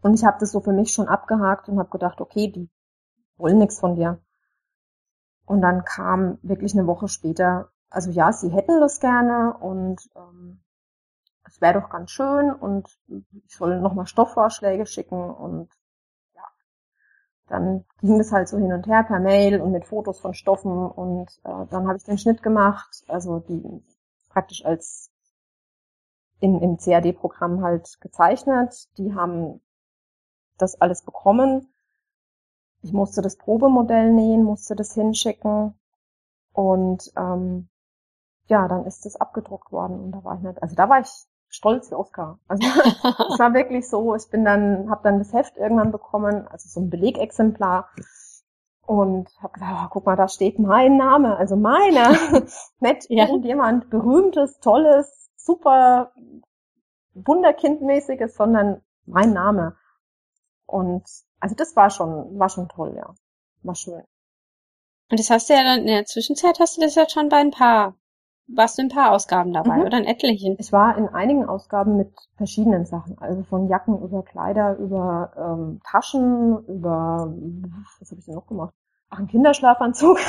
[0.01, 2.69] Und ich habe das so für mich schon abgehakt und habe gedacht, okay, die
[3.38, 4.21] wollen nichts von dir.
[5.45, 10.62] Und dann kam wirklich eine Woche später, also ja, sie hätten das gerne und ähm,
[11.46, 15.70] es wäre doch ganz schön und ich soll nochmal Stoffvorschläge schicken und
[16.36, 16.44] ja,
[17.48, 20.88] dann ging das halt so hin und her per Mail und mit Fotos von Stoffen
[20.88, 23.84] und äh, dann habe ich den Schnitt gemacht, also die
[24.30, 25.12] praktisch als
[26.39, 28.89] in, im CAD-Programm halt gezeichnet.
[28.98, 29.62] Die haben
[30.58, 31.74] das alles bekommen.
[32.82, 35.74] Ich musste das Probemodell nähen, musste das hinschicken
[36.52, 37.70] und ähm,
[38.48, 41.28] ja, dann ist das abgedruckt worden und da war ich nicht, also da war ich
[41.54, 42.39] stolz wie Oscar.
[42.47, 46.68] Also es war wirklich so, ich bin dann, habe dann das Heft irgendwann bekommen, also
[46.68, 47.89] so ein Belegexemplar
[48.86, 52.12] und habe gesagt, oh, guck mal, da steht mein Name, also meiner,
[52.80, 53.26] nicht ja.
[53.26, 56.12] irgendjemand berühmtes, tolles, super
[57.14, 59.78] Wunderkindmäßiges, sondern mein Name.
[60.66, 61.04] Und
[61.39, 63.14] also das war schon, war schon toll, ja,
[63.62, 64.04] war schön.
[65.12, 67.38] Und das hast du ja dann in der Zwischenzeit hast du das ja schon bei
[67.38, 67.95] ein paar
[68.48, 69.84] warst du in ein paar Ausgaben dabei mhm.
[69.84, 70.56] oder in etlichen?
[70.60, 75.82] Ich war in einigen Ausgaben mit verschiedenen Sachen, also von Jacken über Kleider, über ähm,
[75.84, 77.34] Taschen, über
[78.00, 78.74] was habe ich denn noch gemacht?
[79.10, 80.20] Ach, ein Kinderschlafanzug.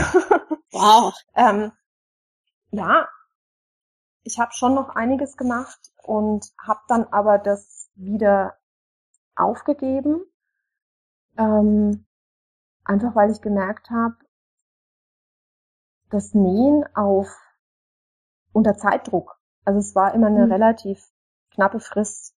[0.77, 1.15] Wow.
[1.37, 1.71] ähm,
[2.73, 3.07] ja,
[4.25, 8.59] ich habe schon noch einiges gemacht und habe dann aber das wieder
[9.37, 10.25] aufgegeben,
[11.39, 12.07] ähm,
[12.85, 14.17] einfach weil ich gemerkt habe,
[16.11, 17.29] das Nähen auf
[18.55, 19.39] unter Zeitdruck.
[19.65, 20.53] Also es war immer eine mhm.
[20.53, 21.05] relativ
[21.51, 22.35] knappe Frist,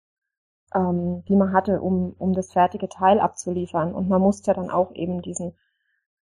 [0.73, 3.93] ähm, die man hatte, um, um das fertige Teil abzuliefern.
[3.93, 5.55] Und man musste ja dann auch eben diesen,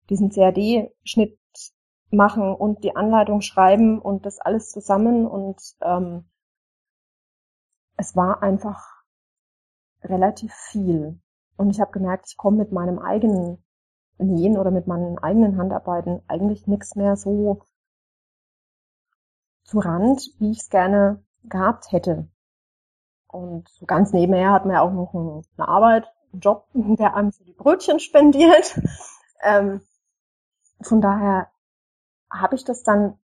[0.10, 1.40] diesen CAD-Schnitt
[2.12, 5.28] machen und die Anleitung schreiben und das alles zusammen.
[5.28, 6.26] Und ähm,
[7.98, 9.04] es war einfach
[10.04, 11.20] relativ viel.
[11.58, 13.64] Und ich habe gemerkt, ich komme mit meinem eigenen
[14.18, 17.62] Nähen oder mit meinen eigenen Handarbeiten eigentlich nichts mehr so
[19.66, 22.28] zu Rand, wie ich es gerne gehabt hätte.
[23.28, 27.32] Und so ganz nebenher hat man ja auch noch eine Arbeit, einen Job, der einem
[27.32, 28.80] so die Brötchen spendiert.
[29.42, 29.82] Ähm,
[30.82, 31.52] von daher
[32.32, 33.20] habe ich das dann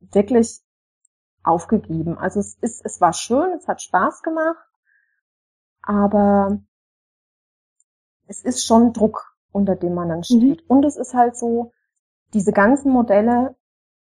[0.00, 0.62] wirklich
[1.42, 2.16] aufgegeben.
[2.16, 4.64] Also es ist, es war schön, es hat Spaß gemacht,
[5.82, 6.62] aber
[8.28, 10.62] es ist schon Druck, unter dem man dann steht.
[10.62, 10.66] Mhm.
[10.68, 11.72] Und es ist halt so,
[12.32, 13.56] diese ganzen Modelle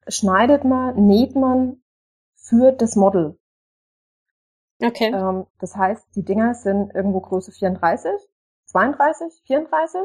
[0.09, 1.83] schneidet man, näht man
[2.35, 3.39] für das Model.
[4.83, 5.11] Okay.
[5.13, 8.11] Ähm, das heißt, die Dinger sind irgendwo Größe 34,
[8.67, 10.01] 32, 34.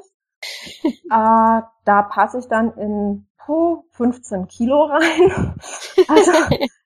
[0.86, 5.56] äh, da passe ich dann in puh, 15 Kilo rein.
[6.08, 6.32] also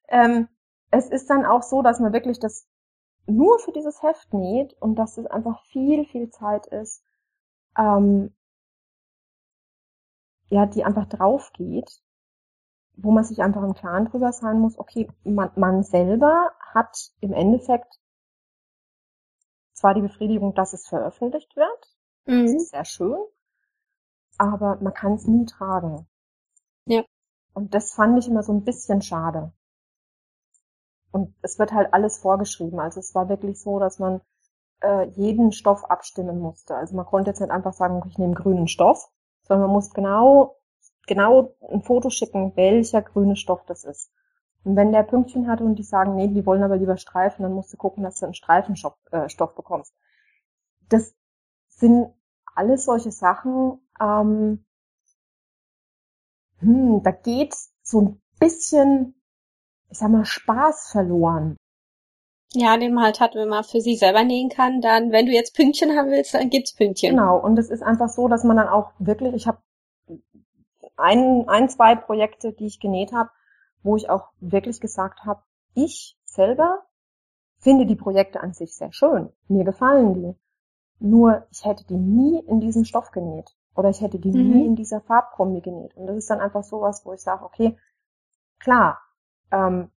[0.08, 0.48] ähm,
[0.92, 2.68] es ist dann auch so, dass man wirklich das
[3.28, 7.04] nur für dieses Heft näht und dass es einfach viel, viel Zeit ist,
[7.78, 8.34] ähm,
[10.50, 12.02] ja, die einfach drauf geht,
[12.98, 17.34] wo man sich einfach im Klaren drüber sein muss, okay, man, man selber hat im
[17.34, 18.00] Endeffekt
[19.74, 22.44] zwar die Befriedigung, dass es veröffentlicht wird, mhm.
[22.44, 23.18] das ist sehr schön,
[24.38, 26.08] aber man kann es nie tragen.
[26.86, 27.04] Ja.
[27.54, 29.54] Und das fand ich immer so ein bisschen schade.
[31.12, 32.80] Und es wird halt alles vorgeschrieben.
[32.80, 34.20] Also es war wirklich so, dass man
[34.82, 36.76] äh, jeden Stoff abstimmen musste.
[36.76, 39.10] Also man konnte jetzt nicht einfach sagen, ich nehme grünen Stoff,
[39.44, 40.58] sondern man muss genau,
[41.08, 44.12] genau ein Foto schicken, welcher grüne Stoff das ist.
[44.64, 47.54] Und wenn der Pünktchen hatte und die sagen, nee, die wollen aber lieber Streifen, dann
[47.54, 49.94] musst du gucken, dass du einen Streifenstoff äh, Stoff bekommst.
[50.90, 51.16] Das
[51.68, 52.14] sind
[52.56, 54.66] alles solche Sachen, ähm,
[56.60, 57.54] hm, da geht
[57.84, 59.16] so ein bisschen
[59.90, 61.58] ich sag mal, Spaß verloren.
[62.54, 65.34] Ja, den man halt hat, wenn man für sich selber nähen kann, dann, wenn du
[65.34, 67.12] jetzt Pünktchen haben willst, dann gibt's Pünktchen.
[67.12, 69.60] Genau, und es ist einfach so, dass man dann auch wirklich, ich habe
[70.98, 73.30] ein, ein, zwei Projekte, die ich genäht habe,
[73.84, 75.42] wo ich auch wirklich gesagt habe,
[75.74, 76.86] ich selber
[77.60, 79.30] finde die Projekte an sich sehr schön.
[79.48, 80.36] Mir gefallen die.
[81.00, 83.56] Nur ich hätte die nie in diesem Stoff genäht.
[83.76, 84.50] Oder ich hätte die mhm.
[84.52, 85.96] nie in dieser Farbkombi genäht.
[85.96, 87.78] Und das ist dann einfach sowas, wo ich sage, okay,
[88.60, 89.00] klar,
[89.52, 89.92] ähm,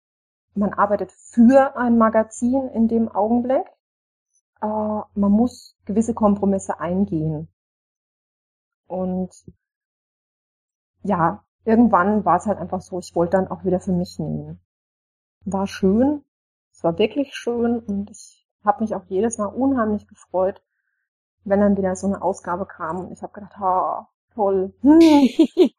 [0.55, 3.67] man arbeitet für ein Magazin in dem Augenblick.
[4.61, 7.49] Äh, man muss gewisse Kompromisse eingehen.
[8.89, 9.31] Und
[11.09, 14.61] ja, irgendwann war es halt einfach so, ich wollte dann auch wieder für mich nehmen.
[15.45, 16.23] War schön,
[16.73, 20.63] es war wirklich schön und ich habe mich auch jedes Mal unheimlich gefreut,
[21.45, 25.01] wenn dann wieder so eine Ausgabe kam und ich habe gedacht, ha, toll, hm,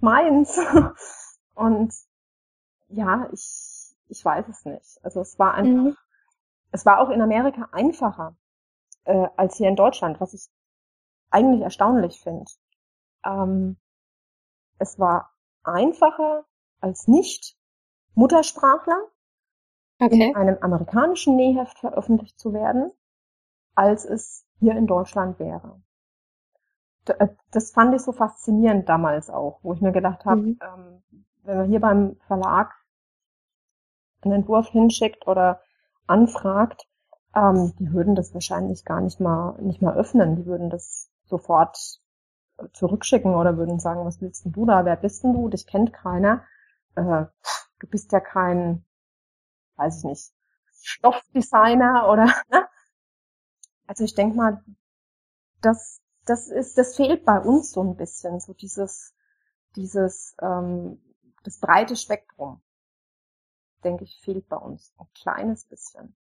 [0.00, 0.58] meins.
[1.54, 1.92] Und
[2.88, 4.98] ja, ich, ich weiß es nicht.
[5.02, 5.96] Also es war einfach, mhm.
[6.72, 8.34] es war auch in Amerika einfacher
[9.04, 10.48] äh, als hier in Deutschland, was ich
[11.30, 12.50] eigentlich erstaunlich finde.
[13.24, 13.76] Ähm,
[14.80, 15.30] es war
[15.62, 16.44] einfacher
[16.80, 17.56] als nicht
[18.14, 18.98] Muttersprachler
[20.00, 20.30] okay.
[20.30, 22.90] in einem amerikanischen Nähheft veröffentlicht zu werden,
[23.74, 25.80] als es hier in Deutschland wäre.
[27.06, 30.58] Äh, das fand ich so faszinierend damals auch, wo ich mir gedacht habe, mhm.
[30.62, 31.02] ähm,
[31.42, 32.74] wenn wir hier beim Verlag
[34.22, 35.60] einen Entwurf hinschickt oder
[36.06, 36.88] anfragt,
[37.34, 40.36] ähm, die würden das wahrscheinlich gar nicht mal nicht mal öffnen.
[40.36, 42.00] Die würden das sofort
[42.72, 44.84] zurückschicken oder würden sagen, was willst denn du da?
[44.84, 45.48] Wer bist denn du?
[45.48, 46.44] Dich kennt keiner.
[46.94, 47.26] Äh,
[47.80, 48.84] du bist ja kein,
[49.76, 50.32] weiß ich nicht,
[50.82, 52.26] Stoffdesigner oder.
[52.50, 52.66] Ne?
[53.86, 54.64] Also ich denke mal,
[55.62, 59.14] das das ist das fehlt bei uns so ein bisschen so dieses
[59.74, 61.02] dieses ähm,
[61.42, 62.62] das breite Spektrum
[63.84, 66.14] denke ich, fehlt bei uns ein kleines bisschen.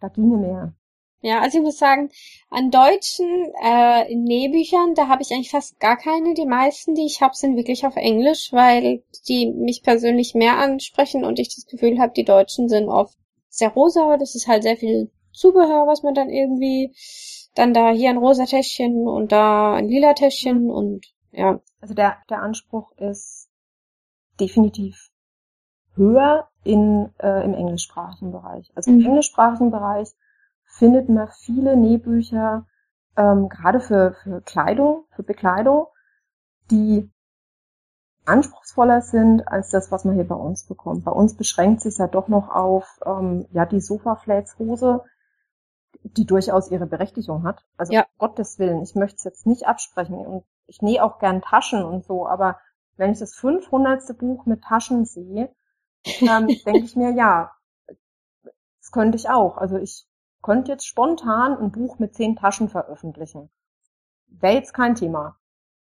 [0.00, 0.74] Da ginge mehr.
[1.22, 2.10] Ja, also ich muss sagen,
[2.48, 6.32] an deutschen äh, Nähbüchern, da habe ich eigentlich fast gar keine.
[6.32, 11.24] Die meisten, die ich habe, sind wirklich auf Englisch, weil die mich persönlich mehr ansprechen
[11.24, 13.18] und ich das Gefühl habe, die Deutschen sind oft
[13.50, 14.16] sehr rosa.
[14.16, 16.94] Das ist halt sehr viel Zubehör, was man dann irgendwie
[17.54, 21.60] dann da hier ein rosa Täschchen und da ein lila Täschchen und ja.
[21.80, 23.48] Also der, der Anspruch ist
[24.38, 25.10] definitiv
[25.94, 28.70] höher in, äh, im englischsprachigen Bereich.
[28.74, 29.00] Also mhm.
[29.00, 30.08] im englischsprachigen Bereich
[30.70, 32.66] findet man viele Nähbücher,
[33.16, 35.86] ähm, gerade für, für Kleidung, für Bekleidung,
[36.70, 37.10] die
[38.24, 41.04] anspruchsvoller sind als das, was man hier bei uns bekommt.
[41.04, 45.04] Bei uns beschränkt sich ja doch noch auf ähm, ja die Sofa-Flats-Hose,
[46.04, 47.64] die durchaus ihre Berechtigung hat.
[47.76, 48.06] Also ja.
[48.18, 52.04] Gottes Willen, ich möchte es jetzt nicht absprechen und ich nähe auch gern Taschen und
[52.04, 52.60] so, aber
[52.96, 54.16] wenn ich das 500.
[54.18, 55.50] Buch mit Taschen sehe,
[56.20, 57.50] ähm, denke ich mir, ja,
[57.86, 59.56] das könnte ich auch.
[59.56, 60.06] Also ich
[60.42, 63.50] könnte jetzt spontan ein Buch mit zehn Taschen veröffentlichen.
[64.28, 65.36] Wäre jetzt kein Thema.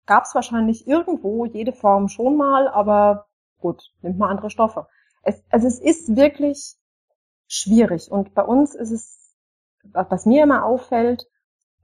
[0.05, 3.27] Gab es wahrscheinlich irgendwo jede Form schon mal, aber
[3.59, 4.87] gut, nimmt mal andere Stoffe.
[5.21, 6.75] Es, also es ist wirklich
[7.47, 8.11] schwierig.
[8.11, 9.35] Und bei uns ist es,
[9.93, 11.27] was mir immer auffällt,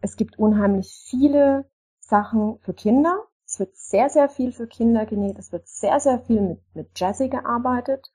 [0.01, 1.69] es gibt unheimlich viele
[1.99, 3.24] Sachen für Kinder.
[3.45, 5.38] Es wird sehr, sehr viel für Kinder genäht.
[5.38, 8.11] Es wird sehr, sehr viel mit, mit Jazzy gearbeitet.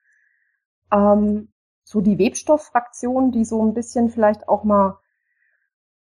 [0.91, 1.53] Ähm,
[1.89, 4.99] so die Webstofffraktion, die so ein bisschen vielleicht auch mal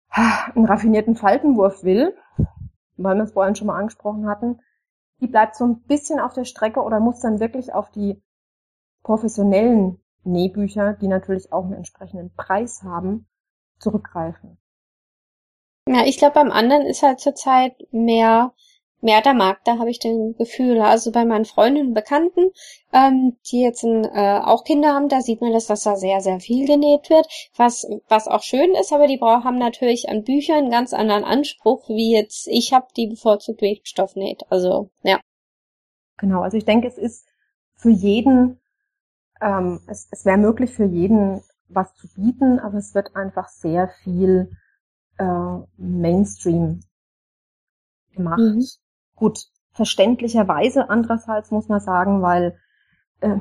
[0.09, 2.15] einen raffinierten Faltenwurf will,
[2.95, 4.59] weil wir es vorhin schon mal angesprochen hatten,
[5.19, 8.21] die bleibt so ein bisschen auf der Strecke oder muss dann wirklich auf die
[9.01, 13.25] professionellen Nähbücher, die natürlich auch einen entsprechenden Preis haben,
[13.79, 14.59] zurückgreifen.
[15.87, 18.53] Ja, ich glaube, beim anderen ist halt zurzeit mehr
[19.03, 20.81] mehr der Markt, da habe ich den Gefühl.
[20.81, 22.51] Also bei meinen Freundinnen und Bekannten,
[22.91, 26.21] ähm, die jetzt ein, äh, auch Kinder haben, da sieht man, dass das da sehr,
[26.21, 30.57] sehr viel genäht wird, was, was auch schön ist, aber die haben natürlich an Büchern
[30.57, 34.43] einen ganz anderen Anspruch, wie jetzt ich habe, die bevorzugt Webstoff näht.
[34.49, 35.19] Also, ja.
[36.17, 37.25] Genau, also ich denke, es ist
[37.75, 38.59] für jeden,
[39.41, 43.89] ähm, es, es wäre möglich für jeden was zu bieten, aber es wird einfach sehr
[44.03, 44.51] viel
[45.17, 46.81] äh, Mainstream
[48.13, 48.39] gemacht.
[48.39, 48.63] Mhm.
[49.15, 52.57] Gut, verständlicherweise andererseits muss man sagen, weil
[53.21, 53.37] äh,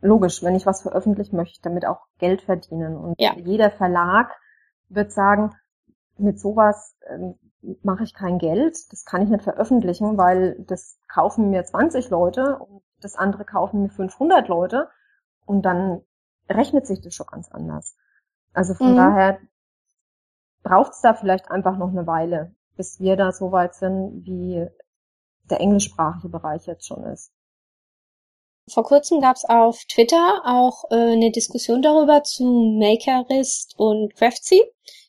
[0.00, 2.96] logisch, wenn ich was veröffentlichen möchte, damit auch Geld verdienen.
[2.96, 3.34] Und ja.
[3.36, 4.30] jeder Verlag
[4.88, 5.54] wird sagen,
[6.16, 7.32] mit sowas äh,
[7.82, 12.58] mache ich kein Geld, das kann ich nicht veröffentlichen, weil das kaufen mir 20 Leute
[12.58, 14.88] und das andere kaufen mir 500 Leute
[15.46, 16.02] und dann
[16.48, 17.96] rechnet sich das schon ganz anders.
[18.52, 18.96] Also von mhm.
[18.96, 19.38] daher
[20.62, 24.66] braucht es da vielleicht einfach noch eine Weile, bis wir da so weit sind, wie
[25.50, 27.30] der englischsprachige Bereich jetzt schon ist.
[28.68, 32.44] Vor kurzem gab es auf Twitter auch äh, eine Diskussion darüber zu
[32.78, 34.62] Makerist und Craftsy.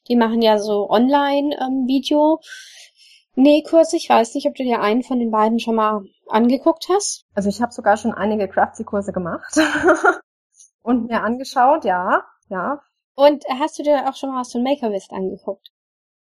[0.10, 2.40] Die machen ja so Online-Video.
[2.42, 3.98] Ähm, Nähkurse.
[3.98, 7.26] Ich weiß nicht, ob du dir einen von den beiden schon mal angeguckt hast.
[7.34, 9.54] Also ich habe sogar schon einige Craftsy-Kurse gemacht
[10.84, 12.82] und mir angeschaut, ja, ja.
[13.16, 15.70] Und hast du dir auch schon mal was von Makerist angeguckt?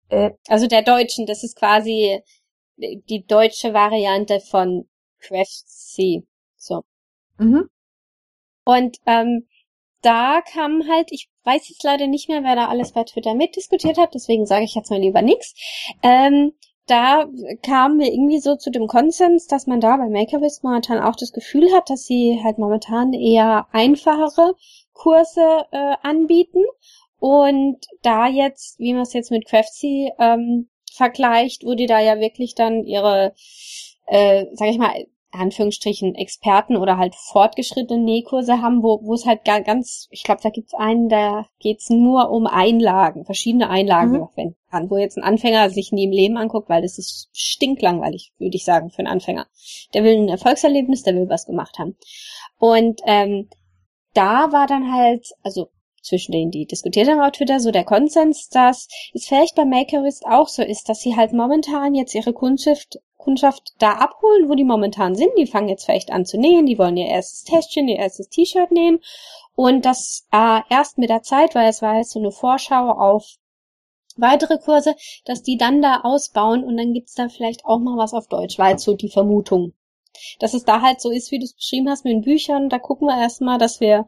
[0.09, 2.21] Äh, also der Deutschen, das ist quasi
[2.77, 4.87] die deutsche Variante von
[5.19, 6.25] Craftsy.
[6.55, 6.83] So.
[7.37, 7.69] Mhm.
[8.65, 9.47] Und ähm,
[10.01, 13.97] da kam halt, ich weiß jetzt leider nicht mehr, wer da alles bei Twitter mitdiskutiert
[13.97, 15.53] hat, deswegen sage ich jetzt mal lieber nichts.
[16.01, 16.53] Ähm,
[16.85, 17.25] da
[17.61, 21.31] kamen wir irgendwie so zu dem Konsens, dass man da bei Makerist momentan auch das
[21.31, 24.55] Gefühl hat, dass sie halt momentan eher einfachere
[24.91, 26.63] Kurse äh, anbieten.
[27.19, 32.19] Und da jetzt, wie man es jetzt mit Craftsy ähm, vergleicht, wo die da ja
[32.19, 33.33] wirklich dann ihre,
[34.07, 34.93] äh, sag ich mal,
[35.33, 40.49] Anführungsstrichen Experten oder halt fortgeschrittene Nähkurse haben, wo, wo es halt ganz, ich glaube, da
[40.49, 44.27] gibt's einen, da geht's nur um Einlagen, verschiedene Einlagen mhm.
[44.27, 48.33] verwenden kann, wo jetzt ein Anfänger sich nie im Leben anguckt, weil das ist stinklangweilig,
[48.37, 49.47] würde ich sagen, für einen Anfänger.
[49.93, 51.97] Der will ein Erfolgserlebnis, der will was gemacht haben.
[52.59, 53.49] Und ähm,
[54.13, 55.69] da war dann halt, also
[56.03, 60.25] zwischen denen, die diskutiert haben auf Twitter, so der Konsens, dass es vielleicht bei Makerist
[60.25, 64.65] auch so ist, dass sie halt momentan jetzt ihre Kundschaft, Kundschaft da abholen, wo die
[64.65, 65.31] momentan sind.
[65.37, 68.71] Die fangen jetzt vielleicht an zu nähen, die wollen ihr erstes Täschchen, ihr erstes T-Shirt
[68.71, 68.99] nähen.
[69.55, 73.37] Und das äh, erst mit der Zeit, weil es war jetzt so eine Vorschau auf
[74.17, 74.95] weitere Kurse,
[75.25, 78.59] dass die dann da ausbauen und dann gibt's da vielleicht auch mal was auf Deutsch,
[78.59, 79.73] weil so die Vermutung.
[80.39, 82.77] Dass es da halt so ist, wie du es beschrieben hast mit den Büchern, da
[82.77, 84.07] gucken wir erstmal, dass wir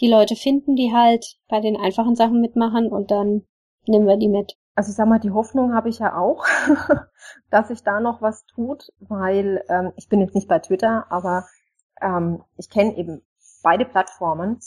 [0.00, 3.46] die Leute finden, die halt bei den einfachen Sachen mitmachen und dann
[3.86, 4.56] nehmen wir die mit.
[4.74, 6.44] Also ich sag mal, die Hoffnung habe ich ja auch,
[7.50, 11.46] dass sich da noch was tut, weil ähm, ich bin jetzt nicht bei Twitter, aber
[12.02, 13.22] ähm, ich kenne eben
[13.62, 14.60] beide Plattformen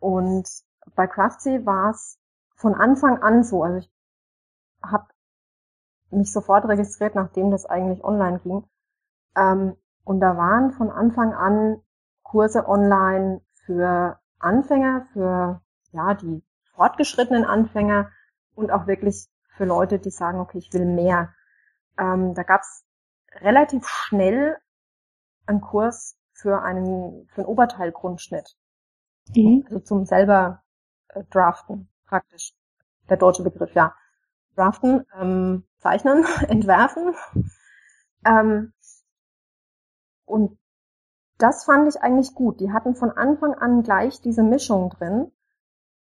[0.00, 0.48] und
[0.94, 2.18] bei Craftsy war es
[2.54, 3.62] von Anfang an so.
[3.62, 3.90] Also ich
[4.82, 5.06] habe
[6.10, 8.64] mich sofort registriert, nachdem das eigentlich online ging.
[9.36, 11.82] Ähm, und da waren von Anfang an
[12.22, 15.60] Kurse online für Anfänger, für
[15.92, 16.42] ja die
[16.74, 18.10] fortgeschrittenen Anfänger
[18.54, 21.34] und auch wirklich für Leute, die sagen, okay, ich will mehr.
[21.98, 22.84] Ähm, da gab's
[23.40, 24.56] relativ schnell
[25.46, 28.56] einen Kurs für einen für einen Oberteilgrundschnitt,
[29.34, 29.64] mhm.
[29.66, 30.62] also zum selber
[31.08, 32.52] äh, draften praktisch.
[33.08, 33.94] Der deutsche Begriff, ja.
[34.56, 37.14] Draften, ähm, zeichnen, entwerfen.
[38.24, 38.72] Ähm,
[40.24, 40.58] und
[41.38, 42.60] das fand ich eigentlich gut.
[42.60, 45.30] Die hatten von Anfang an gleich diese Mischung drin,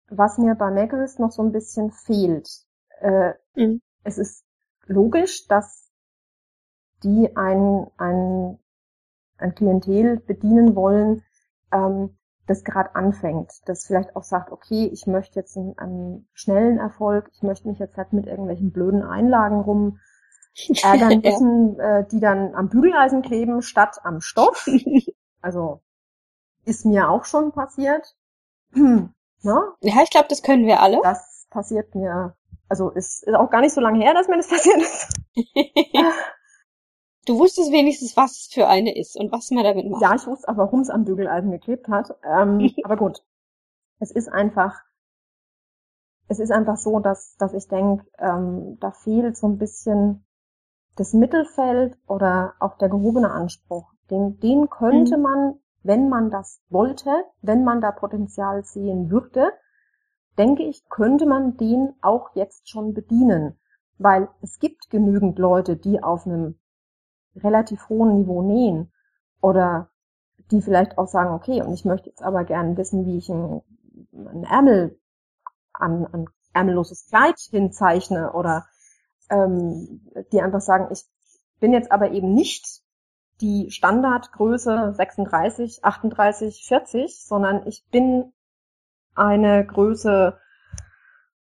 [0.08, 2.48] was mir bei Makerist noch so ein bisschen fehlt.
[3.00, 3.82] Äh, mhm.
[4.04, 4.44] Es ist
[4.86, 5.90] logisch, dass
[7.02, 8.58] die ein, ein,
[9.36, 11.22] ein Klientel bedienen wollen,
[11.72, 12.16] ähm,
[12.46, 17.30] das gerade anfängt, das vielleicht auch sagt, okay, ich möchte jetzt einen, einen schnellen Erfolg,
[17.34, 20.00] ich möchte mich jetzt nicht mit irgendwelchen blöden Einlagen rum
[20.82, 24.66] ärgern müssen, äh, die dann am Bügeleisen kleben statt am Stoff.
[25.40, 25.80] Also
[26.64, 28.16] ist mir auch schon passiert.
[28.72, 29.12] ne?
[29.42, 31.00] Ja, ich glaube, das können wir alle.
[31.02, 32.36] Das passiert mir,
[32.68, 35.08] also ist, ist auch gar nicht so lange her, dass mir das passiert ist.
[37.26, 40.02] du wusstest wenigstens, was es für eine ist und was man damit macht.
[40.02, 42.16] Ja, ich wusste aber, warum es am Bügeleisen geklebt hat.
[42.24, 43.22] Ähm, aber gut.
[44.00, 44.80] Es ist einfach,
[46.28, 50.24] es ist einfach so, dass, dass ich denke, ähm, da fehlt so ein bisschen
[50.96, 53.92] das Mittelfeld oder auch der gehobene Anspruch.
[54.10, 55.22] Den, den könnte mhm.
[55.22, 59.52] man, wenn man das wollte, wenn man da Potenzial sehen würde,
[60.36, 63.58] denke ich, könnte man den auch jetzt schon bedienen.
[63.98, 66.58] Weil es gibt genügend Leute, die auf einem
[67.34, 68.92] relativ hohen Niveau nähen
[69.40, 69.90] oder
[70.50, 73.60] die vielleicht auch sagen, okay, und ich möchte jetzt aber gerne wissen, wie ich ein,
[74.12, 74.98] ein Ärmel
[75.72, 78.66] an, ein ärmelloses Kleid hinzeichne oder
[79.30, 80.00] ähm,
[80.32, 81.04] die einfach sagen, ich
[81.60, 82.82] bin jetzt aber eben nicht
[83.40, 88.32] die Standardgröße 36, 38, 40, sondern ich bin
[89.14, 90.38] eine Größe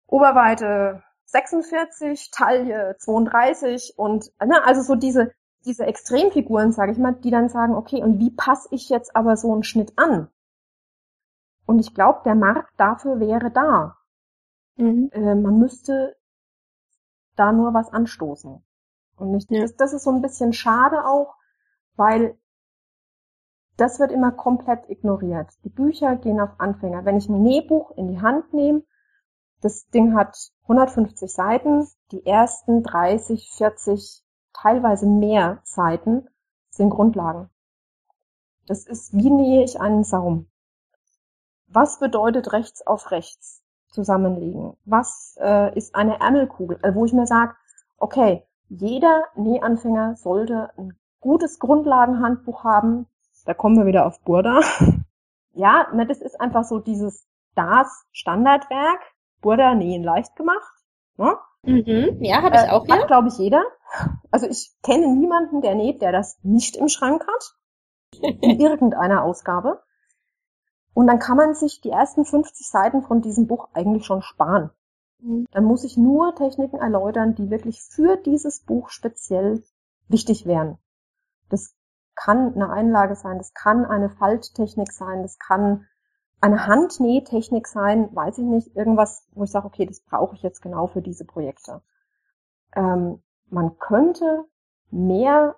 [0.06, 5.32] Oberweite 46, Taille 32 und ne, also so diese
[5.64, 9.36] diese Extremfiguren, sage ich mal, die dann sagen, okay, und wie passe ich jetzt aber
[9.36, 10.28] so einen Schnitt an?
[11.66, 13.96] Und ich glaube, der Markt dafür wäre da.
[14.76, 15.10] Mhm.
[15.12, 16.16] Äh, man müsste
[17.36, 18.64] da nur was anstoßen.
[19.16, 19.60] Und nicht, ja.
[19.62, 21.34] das, das ist so ein bisschen schade auch,
[22.00, 22.34] weil
[23.76, 25.50] das wird immer komplett ignoriert.
[25.64, 27.04] Die Bücher gehen auf Anfänger.
[27.04, 28.82] Wenn ich ein Nähbuch in die Hand nehme,
[29.60, 34.22] das Ding hat 150 Seiten, die ersten 30, 40,
[34.54, 36.26] teilweise mehr Seiten
[36.70, 37.50] sind Grundlagen.
[38.66, 40.48] Das ist, wie nähe ich einen Saum?
[41.66, 44.74] Was bedeutet rechts auf rechts zusammenlegen?
[44.86, 46.78] Was äh, ist eine Ärmelkugel?
[46.80, 47.54] Also wo ich mir sage,
[47.98, 53.06] okay, jeder Nähanfänger sollte ein gutes Grundlagenhandbuch haben.
[53.46, 54.60] Da kommen wir wieder auf Burda.
[55.52, 59.00] ja, ne, das ist einfach so dieses das Standardwerk.
[59.40, 60.72] Burda nähen leicht gemacht.
[61.16, 61.36] Ne?
[61.62, 62.94] Mhm, ja, habe ich äh, auch hier.
[62.94, 63.62] Hat, glaube ich, jeder.
[64.30, 67.54] Also ich kenne niemanden, der näht, der das nicht im Schrank hat.
[68.22, 69.82] In irgendeiner Ausgabe.
[70.94, 74.70] Und dann kann man sich die ersten 50 Seiten von diesem Buch eigentlich schon sparen.
[75.20, 75.46] Mhm.
[75.52, 79.62] Dann muss ich nur Techniken erläutern, die wirklich für dieses Buch speziell
[80.08, 80.78] wichtig wären.
[81.50, 81.74] Das
[82.14, 85.86] kann eine Einlage sein, das kann eine Falttechnik sein, das kann
[86.40, 90.62] eine Handnähtechnik sein, weiß ich nicht, irgendwas, wo ich sage, okay, das brauche ich jetzt
[90.62, 91.82] genau für diese Projekte.
[92.74, 94.44] Ähm, man könnte
[94.90, 95.56] mehr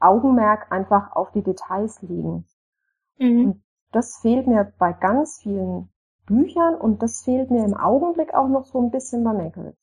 [0.00, 2.46] Augenmerk einfach auf die Details legen.
[3.18, 3.62] Mhm.
[3.92, 5.90] Das fehlt mir bei ganz vielen
[6.26, 9.76] Büchern und das fehlt mir im Augenblick auch noch so ein bisschen bei Mankiewicz.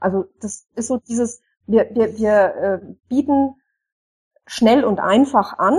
[0.00, 3.54] Also das ist so dieses, wir, wir, wir äh, bieten
[4.46, 5.78] schnell und einfach an,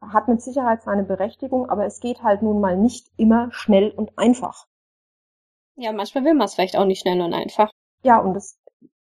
[0.00, 4.18] hat mit Sicherheit seine Berechtigung, aber es geht halt nun mal nicht immer schnell und
[4.18, 4.66] einfach.
[5.76, 7.70] Ja, manchmal will man es vielleicht auch nicht schnell und einfach.
[8.02, 8.58] Ja, und das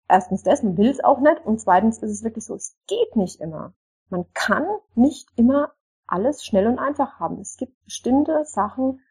[0.08, 3.16] erstens das, man will es auch nicht und zweitens ist es wirklich so, es geht
[3.16, 3.74] nicht immer.
[4.10, 5.74] Man kann nicht immer
[6.08, 7.40] alles schnell und einfach haben.
[7.42, 9.02] Es gibt bestimmte Sachen,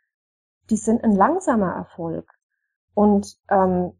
[0.71, 2.33] die sind ein langsamer Erfolg.
[2.95, 3.93] Und ähm,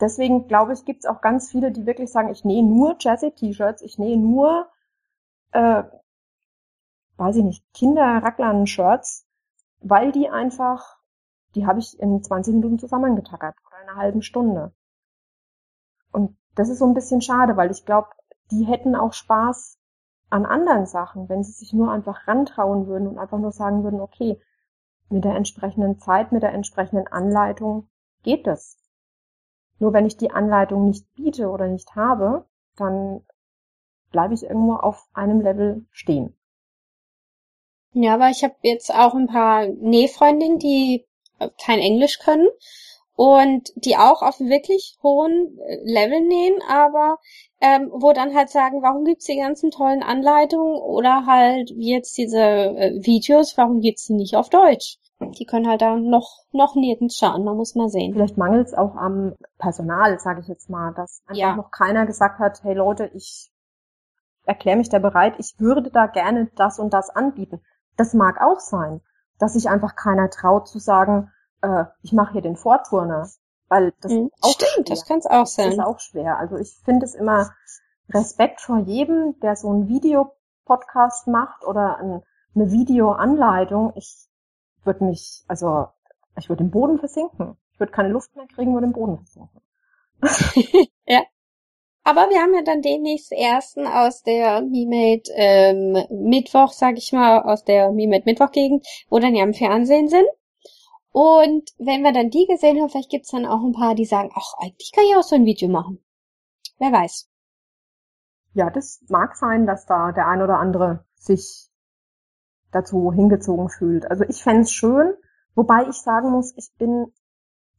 [0.00, 3.82] deswegen glaube ich, gibt es auch ganz viele, die wirklich sagen, ich nähe nur Jazzy-T-Shirts,
[3.82, 4.68] ich nähe nur
[5.52, 5.84] äh,
[7.16, 9.26] weiß ich nicht, Kinder-Racklern-Shirts,
[9.80, 10.98] weil die einfach,
[11.54, 14.72] die habe ich in 20 Minuten zusammengetackert oder in einer halben Stunde.
[16.12, 18.08] Und das ist so ein bisschen schade, weil ich glaube,
[18.50, 19.78] die hätten auch Spaß
[20.28, 24.00] an anderen Sachen, wenn sie sich nur einfach rantrauen würden und einfach nur sagen würden,
[24.00, 24.40] okay,
[25.08, 27.88] mit der entsprechenden Zeit, mit der entsprechenden Anleitung
[28.22, 28.76] geht es.
[29.78, 32.46] Nur wenn ich die Anleitung nicht biete oder nicht habe,
[32.76, 33.22] dann
[34.10, 36.34] bleibe ich irgendwo auf einem Level stehen.
[37.92, 41.06] Ja, aber ich habe jetzt auch ein paar Nähfreundinnen, die
[41.38, 42.46] äh, kein Englisch können
[43.14, 47.18] und die auch auf wirklich hohen äh, Level nähen, aber
[47.60, 52.18] ähm, wo dann halt sagen, warum gibt's die ganzen tollen Anleitungen oder halt wie jetzt
[52.18, 54.98] diese äh, Videos, warum gibt's die nicht auf Deutsch?
[55.20, 58.12] Die können halt da noch noch nirgends schauen, man muss mal sehen.
[58.12, 61.56] Vielleicht mangelt es auch am Personal, sage ich jetzt mal, dass einfach ja.
[61.56, 63.50] noch keiner gesagt hat, hey Leute, ich
[64.44, 67.60] erkläre mich da bereit, ich würde da gerne das und das anbieten.
[67.96, 69.00] Das mag auch sein,
[69.38, 71.32] dass sich einfach keiner traut zu sagen,
[71.62, 73.28] äh, ich mache hier den Vorturner,
[73.68, 74.96] weil das mhm, auch stimmt, schwer.
[74.96, 75.66] das kann es auch sein.
[75.66, 76.38] Das ist auch schwer.
[76.38, 77.50] Also ich finde es immer
[78.10, 82.22] Respekt vor jedem, der so einen Videopodcast macht oder ein,
[82.54, 83.92] eine Videoanleitung.
[83.96, 84.25] Ich
[84.86, 85.86] würde mich, also
[86.38, 87.56] ich würde im Boden versinken.
[87.72, 89.60] Ich würde keine Luft mehr kriegen, würde im Boden versinken.
[91.06, 91.22] ja.
[92.04, 97.42] Aber wir haben ja dann demnächst ersten aus der MeMade ähm, Mittwoch, sag ich mal,
[97.42, 100.28] aus der MeMade Mittwoch-Gegend, wo dann ja im Fernsehen sind.
[101.10, 104.30] Und wenn wir dann die gesehen haben, vielleicht gibt's dann auch ein paar, die sagen,
[104.34, 106.04] ach, eigentlich kann ich auch so ein Video machen.
[106.78, 107.28] Wer weiß.
[108.52, 111.70] Ja, das mag sein, dass da der ein oder andere sich
[112.76, 114.10] dazu hingezogen fühlt.
[114.10, 115.14] Also ich fände schön,
[115.54, 117.12] wobei ich sagen muss, ich bin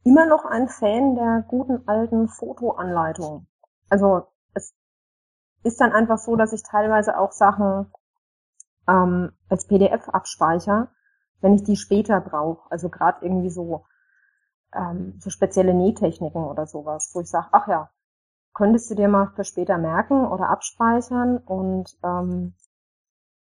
[0.04, 3.46] immer noch ein Fan der guten alten Fotoanleitung.
[3.88, 4.74] Also es
[5.62, 7.92] ist dann einfach so, dass ich teilweise auch Sachen
[8.88, 10.90] ähm, als PDF abspeicher,
[11.40, 12.70] wenn ich die später brauche.
[12.70, 13.84] Also gerade irgendwie so
[14.74, 17.90] ähm, so spezielle Nähtechniken oder sowas, wo ich sage, ach ja,
[18.54, 22.54] könntest du dir mal für später merken oder abspeichern und ähm,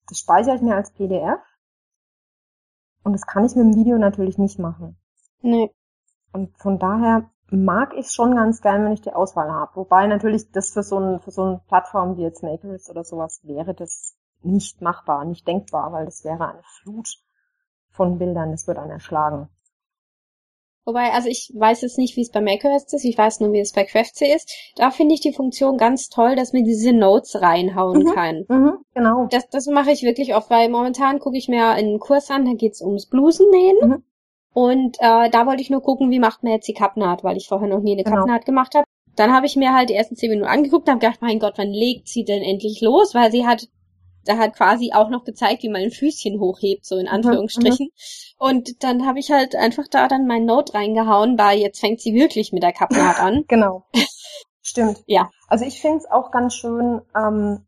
[0.09, 1.41] das speichere ich mir als PDF
[3.03, 4.97] und das kann ich mit dem Video natürlich nicht machen.
[5.41, 5.71] Nee.
[6.33, 9.77] Und von daher mag ich schon ganz gern, wenn ich die Auswahl habe.
[9.77, 13.41] Wobei natürlich das für so, ein, für so eine Plattform wie jetzt Makerist oder sowas
[13.45, 17.09] wäre das nicht machbar, nicht denkbar, weil das wäre eine Flut
[17.91, 19.49] von Bildern, das würde einen erschlagen.
[20.87, 23.59] Wobei, also ich weiß jetzt nicht, wie es bei macOS ist, ich weiß nur, wie
[23.59, 24.51] es bei CraftC ist.
[24.77, 28.15] Da finde ich die Funktion ganz toll, dass man diese Notes reinhauen Mhm.
[28.15, 28.45] kann.
[28.49, 29.27] Mhm, genau.
[29.31, 32.53] Das, das mache ich wirklich oft, weil momentan gucke ich mir einen Kurs an, da
[32.53, 33.77] geht's ums Blusennähen.
[33.83, 34.03] Mhm.
[34.55, 37.49] Und äh, da wollte ich nur gucken, wie macht man jetzt die Kappnaht, weil ich
[37.49, 38.19] vorher noch nie eine Genau.
[38.19, 38.85] Kappnaht gemacht habe.
[39.17, 41.55] Dann habe ich mir halt die ersten zehn Minuten angeguckt und habe gedacht, mein Gott,
[41.57, 43.13] wann legt sie denn endlich los?
[43.15, 43.67] Weil sie hat,
[44.25, 47.89] da hat quasi auch noch gezeigt, wie man ein Füßchen hochhebt, so in Anführungsstrichen.
[48.39, 52.15] Und dann habe ich halt einfach da dann mein Note reingehauen, weil jetzt fängt sie
[52.15, 53.45] wirklich mit der Kappnaht an.
[53.49, 53.85] Genau.
[54.63, 55.03] Stimmt.
[55.07, 55.31] Ja.
[55.49, 57.67] Also ich finde es auch ganz schön, ähm,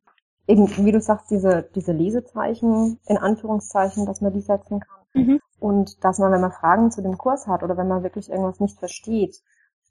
[0.49, 4.99] eben, wie du sagst, diese, diese Lesezeichen, in Anführungszeichen, dass man die setzen kann.
[5.15, 5.41] Mhm.
[5.61, 8.61] Und dass man, wenn man Fragen zu dem Kurs hat oder wenn man wirklich irgendwas
[8.61, 9.41] nicht versteht,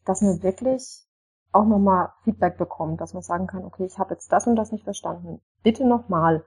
[0.06, 1.08] dass man wirklich
[1.52, 4.72] auch nochmal Feedback bekommt, dass man sagen kann, okay, ich habe jetzt das und das
[4.72, 5.42] nicht verstanden.
[5.64, 6.44] Bitte nochmal.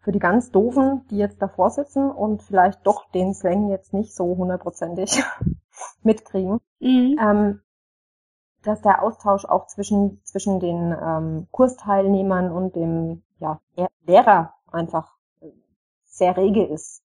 [0.00, 4.14] Für die ganz Doofen, die jetzt davor sitzen und vielleicht doch den Slang jetzt nicht
[4.14, 5.22] so hundertprozentig
[6.02, 7.16] mitkriegen, Mhm.
[7.20, 7.60] ähm,
[8.62, 15.16] dass der Austausch auch zwischen, zwischen den ähm, Kursteilnehmern und dem ja, Er- Lehrer einfach
[15.40, 15.50] äh,
[16.04, 17.02] sehr rege ist.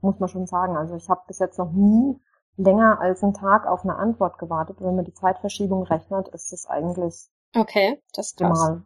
[0.00, 0.76] Muss man schon sagen.
[0.76, 2.20] Also ich habe bis jetzt noch nie
[2.56, 4.76] länger als einen Tag auf eine Antwort gewartet.
[4.80, 8.58] Wenn man die Zeitverschiebung rechnet, ist es eigentlich Okay, das ist krass.
[8.58, 8.82] mal.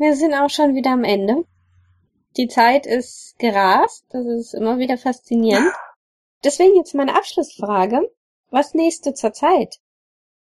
[0.00, 1.44] Wir sind auch schon wieder am Ende.
[2.38, 4.06] Die Zeit ist gerast.
[4.08, 5.70] Das ist immer wieder faszinierend.
[6.42, 8.10] Deswegen jetzt meine Abschlussfrage.
[8.50, 9.76] Was nähst du zur Zeit?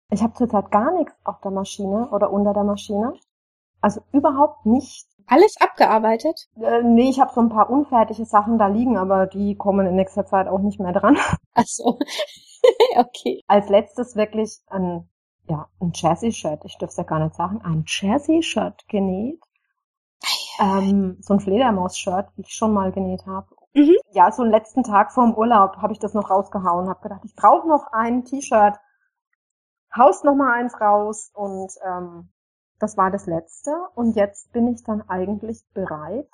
[0.09, 3.13] Ich habe zurzeit gar nichts auf der Maschine oder unter der Maschine.
[3.83, 5.07] Also überhaupt nicht.
[5.27, 6.49] Alles abgearbeitet?
[6.59, 9.97] Äh, nee, ich habe so ein paar unfertige Sachen da liegen, aber die kommen in
[9.97, 11.19] nächster Zeit auch nicht mehr dran.
[11.53, 11.99] Ach so.
[12.97, 13.43] okay.
[13.49, 15.11] als letztes wirklich ein,
[15.49, 19.41] ja, ein Jersey-Shirt, ich dürfte ja gar nicht sagen, ein Jersey-Shirt genäht.
[20.61, 23.49] Ähm, so ein Fledermaus-Shirt, wie ich schon mal genäht habe.
[23.75, 23.97] Mhm.
[24.13, 27.35] Ja, so einen letzten Tag vorm Urlaub habe ich das noch rausgehauen, habe gedacht, ich
[27.35, 28.77] brauche noch ein T-Shirt,
[29.97, 32.31] haust noch mal eins raus und ähm,
[32.79, 33.71] das war das letzte.
[33.95, 36.31] Und jetzt bin ich dann eigentlich bereit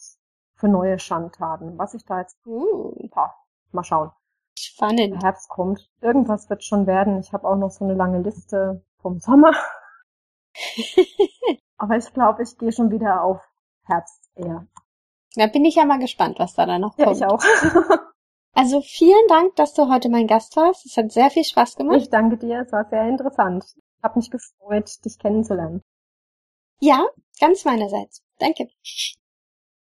[0.56, 1.78] für neue Schandtaten.
[1.78, 2.94] Was ich da jetzt, Uh,
[3.70, 4.10] mal schauen.
[4.58, 5.22] Spannend.
[5.22, 5.88] Herbst kommt.
[6.00, 7.18] Irgendwas wird schon werden.
[7.20, 9.52] Ich habe auch noch so eine lange Liste vom Sommer.
[11.76, 13.40] Aber ich glaube, ich gehe schon wieder auf
[13.84, 14.66] Herbst eher.
[15.36, 17.16] Da bin ich ja mal gespannt, was da dann noch Ja, kommt.
[17.18, 17.42] ich auch.
[18.54, 20.84] Also vielen Dank, dass du heute mein Gast warst.
[20.84, 21.98] Es hat sehr viel Spaß gemacht.
[21.98, 22.62] Ich danke dir.
[22.62, 23.64] Es war sehr interessant.
[23.76, 25.84] Ich habe mich gefreut, dich kennenzulernen.
[26.80, 27.06] Ja,
[27.38, 28.24] ganz meinerseits.
[28.40, 28.68] Danke.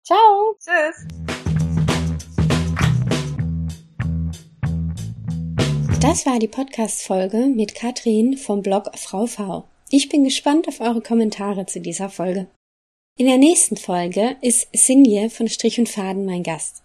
[0.04, 0.56] Ciao.
[0.60, 1.37] Tschüss.
[6.08, 9.66] Das war die Podcast-Folge mit Katrin vom Blog Frau V.
[9.90, 12.48] Ich bin gespannt auf eure Kommentare zu dieser Folge.
[13.20, 16.82] In der nächsten Folge ist Sinje von Strich und Faden mein Gast.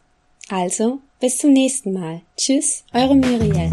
[0.49, 2.23] Also, bis zum nächsten Mal.
[2.36, 3.70] Tschüss, eure Muriel.